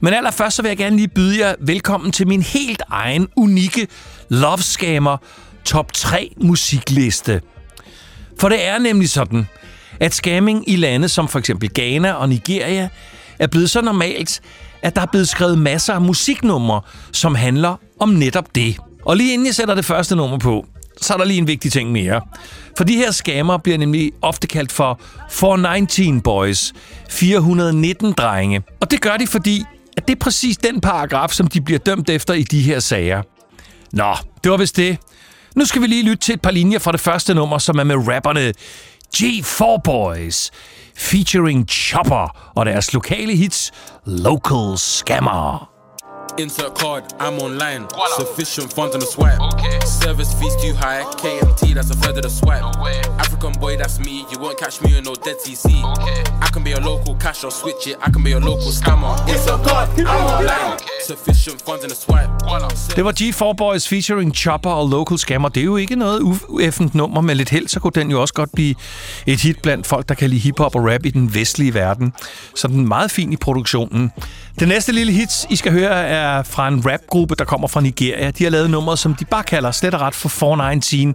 Men 0.00 0.14
allerførst 0.14 0.56
så 0.56 0.62
vil 0.62 0.68
jeg 0.68 0.76
gerne 0.76 0.96
lige 0.96 1.08
byde 1.08 1.38
jer 1.38 1.54
velkommen 1.60 2.12
til 2.12 2.28
min 2.28 2.42
helt 2.42 2.82
egen 2.88 3.28
unikke 3.36 3.86
Love 4.28 4.58
Scammer 4.58 5.16
top 5.64 5.92
3 5.92 6.30
musikliste. 6.36 7.40
For 8.40 8.48
det 8.48 8.66
er 8.66 8.78
nemlig 8.78 9.10
sådan, 9.10 9.46
at 10.00 10.14
scamming 10.14 10.68
i 10.68 10.76
lande 10.76 11.08
som 11.08 11.28
for 11.28 11.38
eksempel 11.38 11.70
Ghana 11.74 12.12
og 12.12 12.28
Nigeria 12.28 12.88
er 13.38 13.46
blevet 13.46 13.70
så 13.70 13.80
normalt, 13.80 14.40
at 14.82 14.96
der 14.96 15.02
er 15.02 15.06
blevet 15.06 15.28
skrevet 15.28 15.58
masser 15.58 15.94
af 15.94 16.00
musiknumre, 16.00 16.80
som 17.12 17.34
handler 17.34 17.76
om 18.00 18.08
netop 18.08 18.54
det. 18.54 18.76
Og 19.04 19.16
lige 19.16 19.32
inden 19.32 19.46
jeg 19.46 19.54
sætter 19.54 19.74
det 19.74 19.84
første 19.84 20.16
nummer 20.16 20.38
på, 20.38 20.66
så 21.00 21.14
er 21.14 21.16
der 21.16 21.24
lige 21.24 21.38
en 21.38 21.46
vigtig 21.46 21.72
ting 21.72 21.92
mere. 21.92 22.20
For 22.76 22.84
de 22.84 22.96
her 22.96 23.10
skammer 23.10 23.58
bliver 23.58 23.78
nemlig 23.78 24.12
ofte 24.22 24.46
kaldt 24.46 24.72
for 24.72 25.00
419 25.30 26.20
boys, 26.20 26.72
419 27.10 28.12
drenge. 28.12 28.62
Og 28.80 28.90
det 28.90 29.00
gør 29.00 29.16
de, 29.16 29.26
fordi 29.26 29.64
at 29.96 30.08
det 30.08 30.14
er 30.14 30.20
præcis 30.20 30.56
den 30.56 30.80
paragraf, 30.80 31.30
som 31.30 31.46
de 31.46 31.60
bliver 31.60 31.78
dømt 31.78 32.10
efter 32.10 32.34
i 32.34 32.42
de 32.42 32.62
her 32.62 32.80
sager. 32.80 33.22
Nå, 33.92 34.14
det 34.44 34.50
var 34.50 34.56
vist 34.56 34.76
det. 34.76 34.98
Nu 35.56 35.64
skal 35.64 35.82
vi 35.82 35.86
lige 35.86 36.02
lytte 36.02 36.24
til 36.24 36.32
et 36.32 36.42
par 36.42 36.50
linjer 36.50 36.78
fra 36.78 36.92
det 36.92 37.00
første 37.00 37.34
nummer, 37.34 37.58
som 37.58 37.78
er 37.78 37.84
med 37.84 37.96
rapperne 37.96 38.52
G4 39.16 39.80
Boys, 39.84 40.50
featuring 40.96 41.68
Chopper 41.68 42.52
og 42.56 42.66
deres 42.66 42.92
lokale 42.92 43.36
hits 43.36 43.72
Local 44.06 44.78
Scammer. 44.78 45.73
Insert 46.36 46.74
card, 46.74 47.04
I'm 47.20 47.38
online. 47.38 47.86
Sufficient 48.16 48.72
funds 48.72 48.94
on 48.96 49.00
the 49.00 49.06
swipe. 49.06 49.38
Service 49.86 50.34
fees 50.34 50.56
too 50.56 50.74
high. 50.74 51.02
KMT, 51.22 51.74
that's 51.74 51.90
a 51.90 51.94
third 51.94 52.16
of 52.16 52.22
the 52.22 52.30
swipe. 52.30 52.64
African 53.20 53.52
boy, 53.60 53.76
that's 53.76 54.00
me. 54.00 54.26
You 54.32 54.38
won't 54.40 54.58
catch 54.58 54.82
me 54.82 54.98
in 54.98 55.04
no 55.04 55.14
dead 55.14 55.36
TC. 55.44 55.66
I 56.42 56.48
can 56.52 56.64
be 56.64 56.72
a 56.72 56.80
local 56.80 57.14
cash 57.14 57.44
or 57.44 57.52
switch 57.52 57.86
it. 57.86 57.96
I 58.04 58.10
can 58.10 58.24
be 58.24 58.32
a 58.32 58.40
local 58.40 58.72
scammer. 58.72 59.14
Insert 59.28 59.62
card, 59.62 59.88
I'm 59.98 60.26
online. 60.36 60.78
Sufficient 61.06 61.62
funds 61.62 61.84
on 61.84 61.90
the 61.90 61.96
swipe. 61.96 62.30
Det 62.96 63.04
var 63.04 63.12
G4 63.12 63.56
Boys 63.56 63.88
featuring 63.88 64.34
Chopper 64.34 64.70
og 64.70 64.88
Local 64.88 65.18
Scammer. 65.18 65.48
Det 65.48 65.60
er 65.60 65.64
jo 65.64 65.76
ikke 65.76 65.96
noget 65.96 66.20
ueffent 66.48 66.94
nummer. 66.94 67.20
Med 67.20 67.34
lidt 67.34 67.50
held, 67.50 67.68
så 67.68 67.80
kunne 67.80 67.92
den 67.94 68.10
jo 68.10 68.20
også 68.20 68.34
godt 68.34 68.50
blive 68.52 68.74
et 69.26 69.40
hit 69.40 69.62
blandt 69.62 69.86
folk, 69.86 70.08
der 70.08 70.14
kan 70.14 70.30
lide 70.30 70.40
hiphop 70.40 70.74
og 70.74 70.92
rap 70.92 71.04
i 71.04 71.10
den 71.10 71.34
vestlige 71.34 71.74
verden. 71.74 72.12
Så 72.54 72.68
den 72.68 72.80
er 72.80 72.88
meget 72.88 73.10
fin 73.10 73.32
i 73.32 73.36
produktionen. 73.36 74.12
Det 74.58 74.68
næste 74.68 74.92
lille 74.92 75.12
hit, 75.12 75.46
I 75.50 75.56
skal 75.56 75.72
høre, 75.72 76.06
er 76.06 76.23
fra 76.42 76.68
en 76.68 76.86
rapgruppe, 76.86 77.34
der 77.34 77.44
kommer 77.44 77.68
fra 77.68 77.80
Nigeria. 77.80 78.30
De 78.30 78.44
har 78.44 78.50
lavet 78.50 78.70
nummeret, 78.70 78.98
som 78.98 79.14
de 79.14 79.24
bare 79.24 79.42
kalder 79.42 79.70
slet 79.70 79.94
og 79.94 80.00
ret 80.00 80.14
for 80.14 80.28
419. 80.28 81.14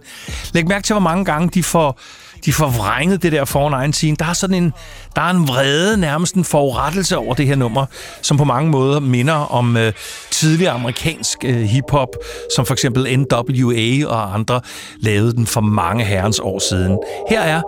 Læg 0.52 0.68
mærke 0.68 0.84
til, 0.84 0.94
hvor 0.94 1.00
mange 1.00 1.24
gange 1.24 1.50
de 1.54 1.62
får 1.62 2.00
de 2.44 2.52
får 2.52 2.68
vrænget 2.68 3.22
det 3.22 3.32
der 3.32 3.44
419. 3.44 4.16
Der 4.16 4.24
er 4.24 4.32
sådan 4.32 4.56
en, 4.56 4.72
der 5.16 5.22
er 5.22 5.30
en 5.30 5.48
vrede, 5.48 5.96
nærmest 5.96 6.34
en 6.34 6.44
forurettelse 6.44 7.16
over 7.18 7.34
det 7.34 7.46
her 7.46 7.54
nummer, 7.54 7.86
som 8.22 8.36
på 8.36 8.44
mange 8.44 8.70
måder 8.70 9.00
minder 9.00 9.34
om 9.34 9.76
øh, 9.76 9.92
tidligere 10.30 10.72
amerikansk 10.72 11.38
øh, 11.44 11.56
hiphop, 11.60 12.08
som 12.56 12.66
for 12.66 12.72
eksempel 12.72 13.18
NWA 13.18 14.08
og 14.08 14.34
andre 14.34 14.60
lavede 15.00 15.32
den 15.32 15.46
for 15.46 15.60
mange 15.60 16.04
herrens 16.04 16.40
år 16.40 16.58
siden. 16.58 16.98
Her 17.28 17.40
er 17.40 17.62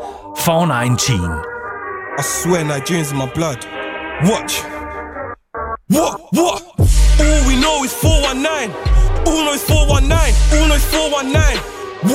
419. 0.45 1.17
I 2.19 2.23
swear 2.23 2.65
Nigerians 2.65 3.13
in 3.13 3.19
my 3.19 3.29
blood. 3.35 3.57
Watch. 4.25 4.82
What? 5.89 6.21
What? 6.33 6.63
All 6.79 7.47
we 7.47 7.61
know 7.61 7.85
is 7.85 7.93
419. 7.93 8.71
All 9.27 9.45
know 9.45 9.53
is 9.53 9.65
419. 9.65 10.09
All 10.57 10.69
know 10.69 10.75
is 10.75 10.85
419. 10.89 11.59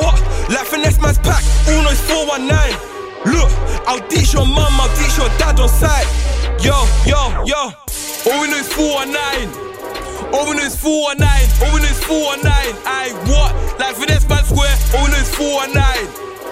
What? 0.01 0.17
Like 0.49 0.65
finesse 0.67 0.99
man's 1.01 1.19
pack. 1.19 1.43
All 1.67 1.83
know 1.83 1.91
is 1.91 2.01
419. 2.01 2.97
Look, 3.33 3.51
I'll 3.87 4.01
teach 4.07 4.33
your 4.33 4.45
mum, 4.45 4.73
I'll 4.79 4.89
teach 4.97 5.17
your 5.17 5.29
dad 5.37 5.59
on 5.59 5.69
site. 5.69 6.07
Yo, 6.63 6.73
yo, 7.05 7.43
yo. 7.45 7.69
All 8.25 8.41
we 8.41 8.47
know 8.49 8.57
is 8.57 8.71
419. 8.73 9.67
All 10.33 10.49
we 10.49 10.57
know 10.57 10.65
is 10.65 10.75
419. 10.75 11.21
All 11.61 11.73
we 11.73 11.79
know 11.81 11.91
is 11.91 12.03
419. 12.03 12.81
Aye, 12.87 13.13
what? 13.29 13.51
Like 13.79 13.95
finesse 13.95 14.27
man 14.27 14.43
square. 14.43 14.75
All 14.95 15.05
we 15.05 15.11
know 15.11 15.21
is 15.21 15.29
419. 15.35 15.77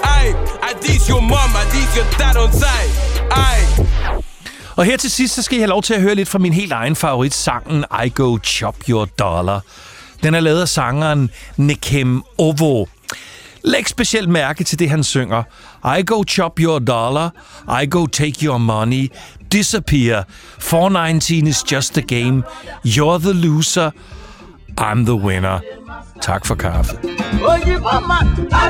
Aye, 0.03 0.35
I 0.61 0.73
these 0.77 1.07
your 1.09 1.21
mom, 1.21 1.55
I 1.55 1.65
these 1.73 1.95
your 1.95 2.05
dad 2.19 2.37
on 2.37 2.51
side. 2.53 2.91
Aye. 3.31 4.21
Og 4.75 4.85
her 4.85 4.97
til 4.97 5.11
sidst, 5.11 5.35
så 5.35 5.41
skal 5.41 5.55
jeg 5.55 5.61
have 5.61 5.69
lov 5.69 5.83
til 5.83 5.93
at 5.93 6.01
høre 6.01 6.15
lidt 6.15 6.29
fra 6.29 6.39
min 6.39 6.53
helt 6.53 6.71
egen 6.71 6.95
favorit, 6.95 7.33
sangen 7.33 7.85
I 8.05 8.11
Go 8.15 8.37
Chop 8.43 8.75
Your 8.89 9.05
Dollar. 9.05 9.59
Den 10.23 10.35
er 10.35 10.39
lavet 10.39 10.61
af 10.61 10.67
sangeren 10.69 11.29
Nekem 11.57 12.23
Ovo. 12.37 12.85
Læg 13.63 13.89
specielt 13.89 14.29
mærke 14.29 14.63
til 14.63 14.79
det, 14.79 14.89
han 14.89 15.03
synger. 15.03 15.43
I 15.99 16.03
go 16.05 16.23
chop 16.23 16.59
your 16.59 16.79
dollar, 16.79 17.29
I 17.83 17.87
go 17.89 18.05
take 18.05 18.45
your 18.45 18.57
money, 18.57 19.11
disappear. 19.51 20.23
419 20.59 21.47
is 21.47 21.71
just 21.71 21.97
a 21.97 22.01
game. 22.01 22.43
You're 22.85 23.17
the 23.17 23.33
loser, 23.33 23.91
I'm 24.81 25.05
the 25.05 25.15
winner. 25.15 25.59
Tak 26.21 26.45
for 26.45 26.55
kaffe. 26.55 26.97
I 27.03 27.07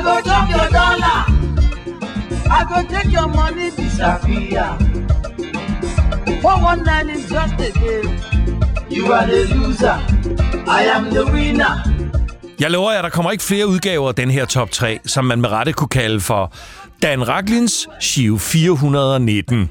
go 0.02 0.20
chop 0.24 0.48
your 0.50 0.68
dollar. 0.80 1.18
I 2.46 2.64
go 2.68 2.78
take 2.94 3.12
your 3.12 3.28
money 3.28 3.70
disappear. 3.70 4.96
419 6.40 7.10
is 7.16 7.30
just 7.30 7.54
a 7.54 7.70
game. 7.80 8.18
You 8.90 9.12
are 9.12 9.26
the 9.26 9.54
loser. 9.54 9.96
I 10.66 10.84
am 10.96 11.04
the 11.04 11.24
winner. 11.32 11.96
Jeg 12.60 12.70
lover 12.70 12.92
jer, 12.92 13.02
der 13.02 13.08
kommer 13.08 13.30
ikke 13.30 13.44
flere 13.44 13.66
udgaver 13.66 14.08
af 14.08 14.14
den 14.14 14.30
her 14.30 14.44
top 14.44 14.70
3, 14.70 14.98
som 15.06 15.24
man 15.24 15.40
med 15.40 15.48
rette 15.50 15.72
kunne 15.72 15.88
kalde 15.88 16.20
for 16.20 16.52
Dan 17.02 17.28
Raklins 17.28 17.88
Shiv 18.00 18.38
419. 18.38 19.70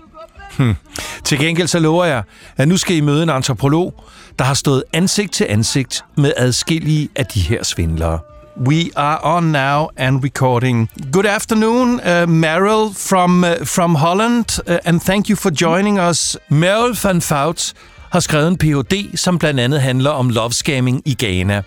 Hm. 0.57 0.75
Til 1.23 1.39
gengæld 1.39 1.67
så 1.67 1.79
lover 1.79 2.05
jeg, 2.05 2.23
at 2.57 2.67
nu 2.67 2.77
skal 2.77 2.95
I 2.95 3.01
møde 3.01 3.23
en 3.23 3.29
antropolog, 3.29 4.03
der 4.39 4.45
har 4.45 4.53
stået 4.53 4.83
ansigt 4.93 5.33
til 5.33 5.45
ansigt 5.49 6.05
med 6.17 6.33
adskillige 6.37 7.09
af 7.15 7.25
de 7.25 7.39
her 7.39 7.63
svindlere. 7.63 8.19
We 8.57 8.91
are 8.95 9.19
on 9.23 9.51
now 9.51 9.89
and 9.97 10.23
recording. 10.23 10.89
Good 11.11 11.25
afternoon, 11.25 11.99
uh, 11.99 12.25
Meryl 12.25 12.93
from 13.09 13.43
uh, 13.43 13.65
from 13.65 13.95
Holland, 13.95 14.59
uh, 14.67 14.77
and 14.85 15.01
thank 15.01 15.29
you 15.29 15.35
for 15.35 15.49
joining 15.51 15.99
us. 15.99 16.37
Meryl 16.49 16.95
van 17.03 17.21
Fout 17.21 17.73
har 18.11 18.19
skrevet 18.19 18.47
en 18.47 18.57
Ph.D., 18.57 19.17
som 19.17 19.39
blandt 19.39 19.59
andet 19.59 19.81
handler 19.81 20.09
om 20.09 20.29
love 20.29 20.51
scamming 20.51 21.01
i 21.05 21.13
Ghana. 21.13 21.61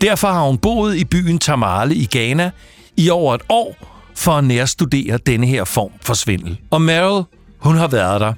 Derfor 0.00 0.28
har 0.28 0.46
hun 0.46 0.58
boet 0.58 0.96
i 0.96 1.04
byen 1.04 1.38
Tamale 1.38 1.94
i 1.94 2.08
Ghana 2.10 2.50
i 2.96 3.10
over 3.10 3.34
et 3.34 3.42
år 3.48 3.76
for 4.14 4.32
at 4.32 4.44
nærstudere 4.44 5.18
denne 5.26 5.46
her 5.46 5.64
form 5.64 5.92
for 6.00 6.14
svindel. 6.14 6.58
Og 6.70 6.82
Meryl, 6.82 7.24
hun 7.58 7.76
har 7.76 7.88
været 7.88 8.20
der. 8.20 8.32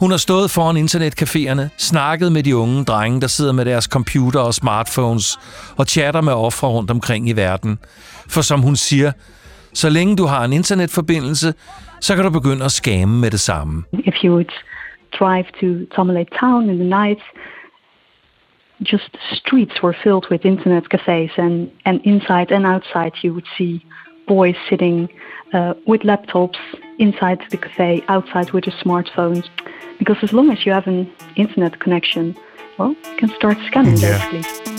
Hun 0.00 0.10
har 0.10 0.18
stået 0.18 0.50
foran 0.50 0.76
internetcaféerne, 0.76 1.68
snakket 1.78 2.32
med 2.32 2.42
de 2.42 2.56
unge 2.56 2.84
drenge, 2.84 3.20
der 3.20 3.26
sidder 3.26 3.52
med 3.52 3.64
deres 3.64 3.84
computer 3.84 4.40
og 4.40 4.54
smartphones 4.54 5.38
og 5.76 5.86
chatter 5.86 6.20
med 6.20 6.32
ofre 6.32 6.68
rundt 6.68 6.90
omkring 6.90 7.28
i 7.28 7.32
verden. 7.32 7.78
For 8.28 8.40
som 8.40 8.60
hun 8.60 8.76
siger, 8.76 9.12
så 9.74 9.90
længe 9.90 10.16
du 10.16 10.26
har 10.26 10.44
en 10.44 10.52
internetforbindelse, 10.52 11.54
så 12.00 12.14
kan 12.14 12.24
du 12.24 12.30
begynde 12.30 12.64
at 12.64 12.72
skamme 12.72 13.20
med 13.20 13.30
det 13.30 13.40
samme. 13.40 13.84
If 13.92 14.14
you 14.24 14.32
would 14.32 14.52
drive 15.18 15.46
to 15.60 15.94
Tamale 15.96 16.26
town 16.40 16.70
in 16.70 16.76
the 16.76 16.88
night, 16.88 17.22
just 18.92 19.16
streets 19.32 19.82
were 19.82 19.94
filled 20.04 20.26
with 20.30 20.46
internet 20.46 20.84
cafes, 20.94 21.30
and, 21.38 21.54
and 21.84 22.00
inside 22.04 22.48
and 22.56 22.66
outside 22.66 23.12
you 23.24 23.30
would 23.32 23.48
see 23.58 23.74
boys 24.26 24.56
sitting 24.68 25.08
uh, 25.52 25.74
with 25.86 26.02
laptops 26.02 26.58
inside 26.98 27.38
the 27.50 27.56
cafe, 27.56 28.02
outside 28.08 28.50
with 28.52 28.64
their 28.64 28.78
smartphones. 28.84 29.48
Because 29.98 30.18
as 30.22 30.32
long 30.32 30.50
as 30.50 30.66
you 30.66 30.72
have 30.72 30.86
an 30.86 31.10
internet 31.36 31.78
connection, 31.78 32.36
well, 32.78 32.94
you 33.10 33.16
can 33.16 33.28
start 33.30 33.56
scanning 33.66 33.96
Yeah. 33.98 34.18
basically. 34.30 34.72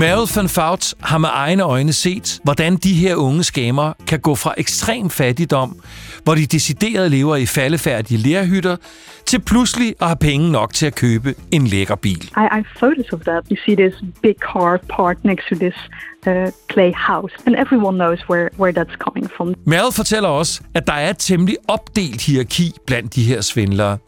Meryl 0.00 0.34
van 0.34 0.48
Fout 0.48 0.94
har 1.00 1.18
med 1.18 1.28
egne 1.32 1.62
øjne 1.62 1.92
set, 1.92 2.40
hvordan 2.42 2.76
de 2.76 2.94
her 2.94 3.16
unge 3.16 3.44
skamer 3.44 3.92
kan 4.06 4.20
gå 4.20 4.34
fra 4.34 4.54
ekstrem 4.58 5.10
fattigdom, 5.10 5.76
hvor 6.24 6.34
de 6.34 6.46
decideret 6.46 7.10
lever 7.10 7.36
i 7.36 7.46
faldefærdige 7.46 8.18
lærhytter, 8.18 8.76
til 9.26 9.40
pludselig 9.40 9.94
at 10.00 10.06
have 10.06 10.16
penge 10.16 10.52
nok 10.52 10.74
til 10.74 10.86
at 10.86 10.94
købe 10.94 11.34
en 11.50 11.66
lækker 11.66 11.94
bil. 11.94 12.22
I, 12.22 12.30
I 12.36 12.48
have 12.50 12.64
photos 12.78 13.12
of 13.12 13.20
that. 13.20 13.44
You 13.50 13.56
see 13.64 13.76
this 13.76 13.94
big 14.22 14.34
car 14.52 14.76
parked 14.88 15.24
next 15.24 15.48
to 15.48 15.54
this 15.54 15.74
uh, 16.26 16.50
clay 16.68 16.92
house, 16.92 17.32
and 17.46 17.56
everyone 17.56 17.96
knows 17.96 18.20
where, 18.28 18.48
where 18.56 18.72
that's 18.72 18.96
coming 18.96 19.28
from. 19.36 19.54
Meryl 19.66 19.92
fortæller 19.92 20.28
også, 20.28 20.60
at 20.74 20.86
der 20.86 20.92
er 20.92 21.10
et 21.10 21.18
temmelig 21.18 21.56
opdelt 21.68 22.22
hierarki 22.22 22.72
blandt 22.86 23.14
de 23.14 23.24
her 23.24 23.40
svindlere. 23.40 23.98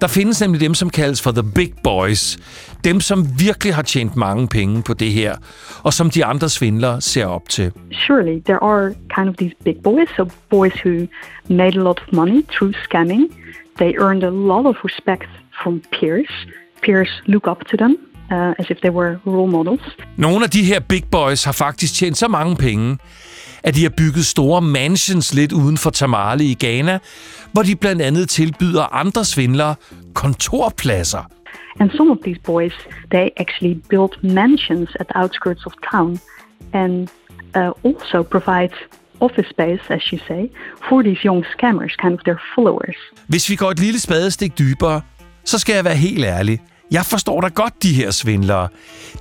Der 0.00 0.06
findes 0.06 0.40
nemlig 0.40 0.60
dem, 0.60 0.74
som 0.74 0.90
kaldes 0.90 1.22
for 1.22 1.30
the 1.30 1.42
big 1.54 1.74
boys. 1.84 2.38
Dem, 2.84 3.00
som 3.00 3.26
virkelig 3.40 3.74
har 3.74 3.82
tjent 3.82 4.16
mange 4.16 4.48
penge 4.48 4.82
på 4.82 4.94
det 4.94 5.12
her, 5.12 5.36
og 5.82 5.92
som 5.92 6.10
de 6.10 6.24
andre 6.24 6.48
svindlere 6.48 7.00
ser 7.00 7.26
op 7.26 7.48
til. 7.48 7.72
Surely 7.92 8.42
there 8.44 8.62
are 8.62 8.94
kind 9.16 9.28
of 9.28 9.34
these 9.36 9.54
big 9.64 9.82
boys, 9.82 10.08
so 10.16 10.28
boys 10.50 10.72
who 10.84 11.06
made 11.48 11.76
a 11.76 11.82
lot 11.82 12.00
of 12.06 12.12
money 12.12 12.42
through 12.42 12.74
scamming. 12.84 13.34
They 13.78 13.94
earned 13.98 14.22
a 14.24 14.30
lot 14.30 14.66
of 14.66 14.76
respect 14.84 15.30
from 15.62 15.82
peers. 16.00 16.46
Peers 16.82 17.22
look 17.26 17.46
up 17.46 17.60
to 17.70 17.76
them 17.76 18.07
uh, 18.32 18.52
as 18.58 18.66
if 18.70 18.78
they 18.82 18.90
were 18.90 19.18
role 19.26 19.50
models. 19.50 19.96
Nogle 20.16 20.44
af 20.44 20.50
de 20.50 20.64
her 20.64 20.80
big 20.80 21.04
boys 21.10 21.44
har 21.44 21.52
faktisk 21.52 21.94
tjent 21.94 22.18
så 22.18 22.28
mange 22.28 22.56
penge, 22.56 22.98
at 23.62 23.74
de 23.74 23.82
har 23.82 23.90
bygget 23.96 24.26
store 24.26 24.62
mansions 24.62 25.34
lidt 25.34 25.52
uden 25.52 25.76
for 25.76 25.90
Tamale 25.90 26.44
i 26.44 26.54
Ghana, 26.54 26.98
hvor 27.52 27.62
de 27.62 27.76
blandt 27.76 28.02
andet 28.02 28.28
tilbyder 28.28 28.94
andre 28.94 29.24
svindlere 29.24 29.74
kontorpladser. 30.14 31.30
And 31.80 31.90
some 31.90 32.10
of 32.10 32.18
these 32.24 32.40
boys, 32.44 32.72
they 33.10 33.28
actually 33.36 33.74
built 33.88 34.24
mansions 34.24 34.88
at 35.00 35.06
the 35.06 35.22
outskirts 35.22 35.66
of 35.66 35.72
town 35.92 36.20
and 36.72 37.08
uh, 37.56 37.70
also 37.84 38.22
provide 38.22 38.72
office 39.20 39.48
space, 39.50 39.82
as 39.88 40.02
you 40.02 40.18
say, 40.28 40.50
for 40.88 41.02
these 41.02 41.20
young 41.24 41.44
scammers, 41.54 41.94
kind 42.02 42.14
of 42.14 42.20
their 42.24 42.40
followers. 42.54 42.96
Hvis 43.28 43.50
vi 43.50 43.56
går 43.56 43.70
et 43.70 43.80
lille 43.80 44.00
spadestik 44.00 44.58
dybere, 44.58 45.00
så 45.44 45.58
skal 45.58 45.74
jeg 45.74 45.84
være 45.84 45.96
helt 45.96 46.24
ærlig. 46.24 46.60
Jeg 46.90 47.04
forstår 47.04 47.40
da 47.40 47.48
godt 47.48 47.82
de 47.82 47.92
her 47.92 48.10
svindlere. 48.10 48.68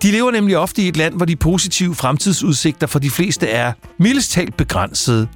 De 0.04 0.12
lever 0.12 0.32
nemlig 0.32 0.58
ofte 0.58 0.82
i 0.82 0.88
et 0.88 0.98
land, 0.98 1.14
hvor 1.16 1.26
de 1.26 1.36
positive 1.36 1.96
fremtidsudsigter 1.96 2.88
for 2.88 3.00
de 3.00 3.10
fleste 3.10 3.48
er 3.48 3.74
mildest 3.98 4.32
talt 4.32 4.58
begrænsede. 4.58 5.28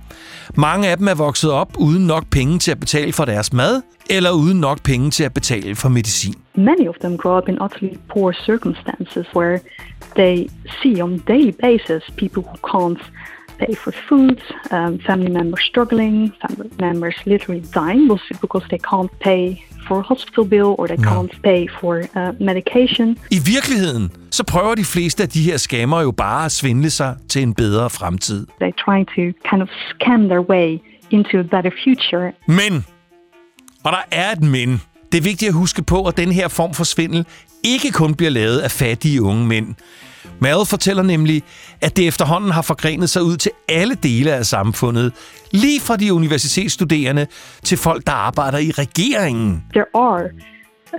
Mange 0.55 0.87
af 0.87 0.97
dem 0.97 1.07
er 1.07 1.13
vokset 1.13 1.51
op 1.51 1.77
uden 1.77 2.07
nok 2.07 2.25
penge 2.31 2.59
til 2.59 2.71
at 2.71 2.79
betale 2.79 3.13
for 3.13 3.25
deres 3.25 3.53
mad, 3.53 3.81
eller 4.09 4.31
uden 4.31 4.59
nok 4.59 4.83
penge 4.83 5.11
til 5.11 5.23
at 5.23 5.33
betale 5.33 5.75
for 5.75 5.89
medicin. 5.89 6.35
Many 6.55 6.87
of 6.87 6.95
them 7.01 7.17
grow 7.17 7.37
up 7.37 7.49
in 7.49 7.61
utterly 7.61 7.97
poor 8.13 8.31
circumstances 8.45 9.25
where 9.35 9.59
they 10.15 10.47
see 10.81 11.03
on 11.03 11.13
a 11.13 11.17
daily 11.27 11.53
basis 11.61 12.03
people 12.17 12.43
who 12.43 12.55
can't 12.73 13.01
pay 13.59 13.75
for 13.75 13.93
food, 14.09 14.37
um, 14.71 14.99
family 14.99 15.31
members 15.31 15.63
struggling, 15.71 16.33
family 16.41 16.71
members 16.79 17.15
literally 17.25 17.63
dying 17.73 18.07
because 18.41 18.65
they 18.69 18.79
can't 18.91 19.11
pay 19.19 19.63
for 19.87 20.01
hospital 20.01 20.45
bill 20.45 20.71
or 20.79 20.87
they 20.87 20.97
can't 20.97 21.41
pay 21.43 21.67
for 21.79 21.93
uh, 22.15 22.41
medication. 22.41 23.17
I 23.31 23.39
virkeligheden, 23.45 24.11
så 24.31 24.43
prøver 24.43 24.75
de 24.75 24.85
fleste 24.85 25.23
af 25.23 25.29
de 25.29 25.43
her 25.43 25.57
scammer 25.57 26.01
jo 26.01 26.11
bare 26.11 26.45
at 26.45 26.51
svindle 26.51 26.89
sig 26.89 27.15
til 27.29 27.41
en 27.43 27.53
bedre 27.53 27.89
fremtid. 27.89 28.47
They're 28.61 28.83
trying 28.85 29.07
to 29.07 29.21
kind 29.49 29.61
of 29.61 29.69
scam 29.89 30.21
their 30.29 30.49
way 30.49 30.77
into 31.11 31.39
a 31.39 31.43
better 31.43 31.71
future. 31.83 32.31
Men, 32.47 32.85
og 33.83 33.91
der 33.91 34.03
er 34.11 34.31
et 34.31 34.41
men, 34.41 34.81
det 35.11 35.17
er 35.17 35.21
vigtigt 35.21 35.49
at 35.49 35.55
huske 35.55 35.81
på, 35.83 36.05
at 36.07 36.17
den 36.17 36.31
her 36.31 36.47
form 36.47 36.73
for 36.73 36.83
svindel 36.83 37.25
ikke 37.63 37.91
kun 37.91 38.15
bliver 38.15 38.29
lavet 38.29 38.59
af 38.59 38.71
fattige 38.71 39.21
unge 39.21 39.47
mænd. 39.47 39.75
Mad 40.41 40.65
fortæller 40.65 41.03
nemlig, 41.03 41.43
at 41.81 41.97
det 41.97 42.07
efterhånden 42.07 42.51
har 42.51 42.61
forgrenet 42.61 43.09
sig 43.09 43.23
ud 43.23 43.37
til 43.37 43.51
alle 43.69 43.95
dele 43.95 44.33
af 44.33 44.45
samfundet. 44.45 45.13
Lige 45.51 45.81
fra 45.81 45.97
de 45.97 46.13
universitetsstuderende 46.13 47.27
til 47.63 47.77
folk, 47.77 48.07
der 48.07 48.13
arbejder 48.13 48.57
i 48.57 48.71
regeringen. 48.71 49.63
There 49.73 49.85
are 49.93 50.23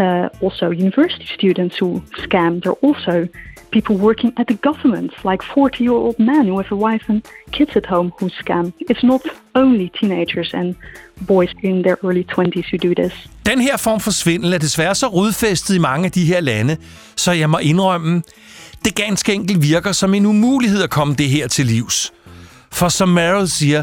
uh, 0.01 0.47
also 0.47 0.67
university 0.67 1.27
students 1.35 1.83
who 1.83 2.01
scam. 2.25 2.61
There 2.61 2.75
are 2.83 2.89
also 2.89 3.29
people 3.73 3.97
working 3.97 4.33
at 4.41 4.47
the 4.47 4.59
government, 4.69 5.11
like 5.31 5.43
40-year-old 5.55 6.19
men 6.19 6.43
who 6.49 6.57
have 6.63 6.73
a 6.79 6.81
wife 6.89 7.05
and 7.09 7.23
kids 7.53 7.77
at 7.77 7.87
home 7.87 8.13
who 8.21 8.29
scam. 8.29 8.73
It's 8.91 9.07
not 9.13 9.23
only 9.55 9.91
teenagers 10.01 10.55
and 10.55 10.75
boys 11.27 11.53
in 11.63 11.83
their 11.83 11.97
early 12.05 12.25
20s 12.35 12.67
who 12.71 12.79
do 12.89 12.95
this. 13.03 13.13
Den 13.47 13.61
her 13.61 13.77
form 13.77 14.01
for 14.01 14.11
svindel 14.11 14.53
er 14.53 14.59
desværre 14.59 14.95
så 14.95 15.07
rodfæstet 15.07 15.75
i 15.75 15.79
mange 15.79 16.05
af 16.05 16.13
de 16.13 16.25
her 16.25 16.41
lande, 16.41 16.77
så 17.17 17.33
jeg 17.33 17.51
må 17.51 17.59
indrømme, 17.59 18.23
det 18.85 18.95
ganske 18.95 19.33
enkelt 19.33 19.63
virker 19.63 19.93
som 19.93 20.15
en 20.15 20.27
umulighed 20.27 20.83
at 20.83 20.91
komme 20.91 21.15
det 21.15 21.29
her 21.29 21.49
til 21.49 21.67
livs. 21.67 22.13
For 22.73 22.89
som 22.89 23.09
Meryl 23.09 23.49
siger, 23.49 23.83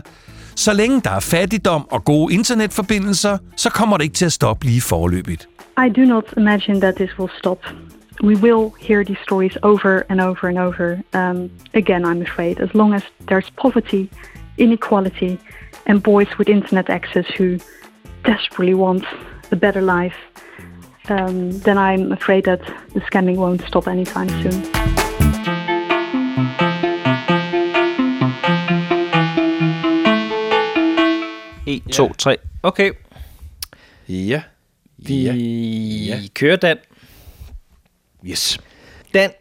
så 0.56 0.74
længe 0.74 1.02
der 1.02 1.10
er 1.10 1.20
fattigdom 1.20 1.88
og 1.92 2.06
gode 2.06 2.34
internetforbindelser, 2.34 3.38
så 3.56 3.70
kommer 3.70 3.98
det 3.98 4.04
ikke 4.04 4.16
til 4.16 4.26
at 4.26 4.34
stoppe 4.34 4.66
lige 4.66 4.82
forløbigt. 4.82 5.50
I 5.86 5.90
do 5.90 6.02
not 6.02 6.24
imagine 6.38 6.82
that 6.82 6.96
this 6.96 7.20
will 7.20 7.32
stop. 7.38 7.66
We 8.24 8.36
will 8.36 8.72
hear 8.80 9.04
these 9.04 9.22
stories 9.24 9.58
over 9.62 10.02
and 10.10 10.22
over 10.22 10.48
and 10.48 10.60
over 10.60 10.98
um, 11.14 11.50
again, 11.74 12.04
I'm 12.06 12.22
afraid, 12.22 12.60
as 12.60 12.74
long 12.74 12.94
as 12.94 13.04
there's 13.30 13.50
poverty, 13.62 14.10
inequality, 14.58 15.38
and 15.86 16.04
boys 16.04 16.28
with 16.38 16.50
internet 16.50 16.90
access 16.90 17.26
who 17.38 17.58
desperately 18.26 18.74
want 18.74 19.06
a 19.52 19.56
better 19.56 19.82
life. 19.82 20.18
Um, 21.10 21.60
then 21.60 21.78
I'm 21.78 22.12
afraid 22.12 22.44
that 22.46 22.60
the 22.94 23.00
scamming 23.00 23.38
won't 23.38 23.62
stop 23.68 23.88
anytime 23.88 24.30
soon. 24.42 24.79
To, 32.08 32.14
tre. 32.14 32.38
Okay. 32.64 32.92
Ja. 34.10 34.42
Vi 34.98 35.24
Ja. 35.24 35.34
ja. 36.16 36.22
kører 36.34 36.56
Dan. 36.56 36.78
Yes. 38.26 38.60
Dan, 39.14 39.32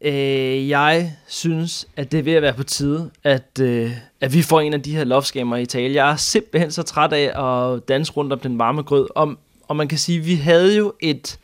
øh, 0.00 0.68
jeg 0.68 1.12
synes, 1.28 1.88
at 1.96 2.12
det 2.12 2.18
er 2.18 2.22
ved 2.22 2.32
at 2.32 2.42
være 2.42 2.52
på 2.54 2.62
tide, 2.62 3.10
at, 3.24 3.60
øh, 3.60 3.92
at 4.20 4.34
vi 4.34 4.42
får 4.42 4.60
en 4.60 4.74
af 4.74 4.82
de 4.82 4.96
her 4.96 5.04
lovskammer 5.04 5.56
i 5.56 5.66
tale. 5.66 5.94
Jeg 5.94 6.10
er 6.12 6.16
simpelthen 6.16 6.70
så 6.70 6.82
træt 6.82 7.12
af 7.12 7.42
at 7.44 7.88
danse 7.88 8.12
rundt 8.12 8.32
om 8.32 8.40
den 8.40 8.58
varme 8.58 8.82
grød. 8.82 9.08
Og, 9.14 9.34
og 9.68 9.76
man 9.76 9.88
kan 9.88 9.98
sige, 9.98 10.18
at 10.18 10.26
vi 10.26 10.34
havde 10.34 10.76
jo 10.76 10.92
et, 11.00 11.38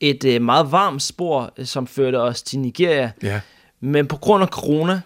et 0.00 0.24
øh, 0.24 0.42
meget 0.42 0.72
varmt 0.72 1.02
spor, 1.02 1.52
øh, 1.56 1.66
som 1.66 1.86
førte 1.86 2.20
os 2.20 2.42
til 2.42 2.58
Nigeria. 2.58 3.10
Ja. 3.22 3.40
Men 3.80 4.06
på 4.06 4.16
grund 4.16 4.42
af 4.42 4.48
corona, 4.48 5.00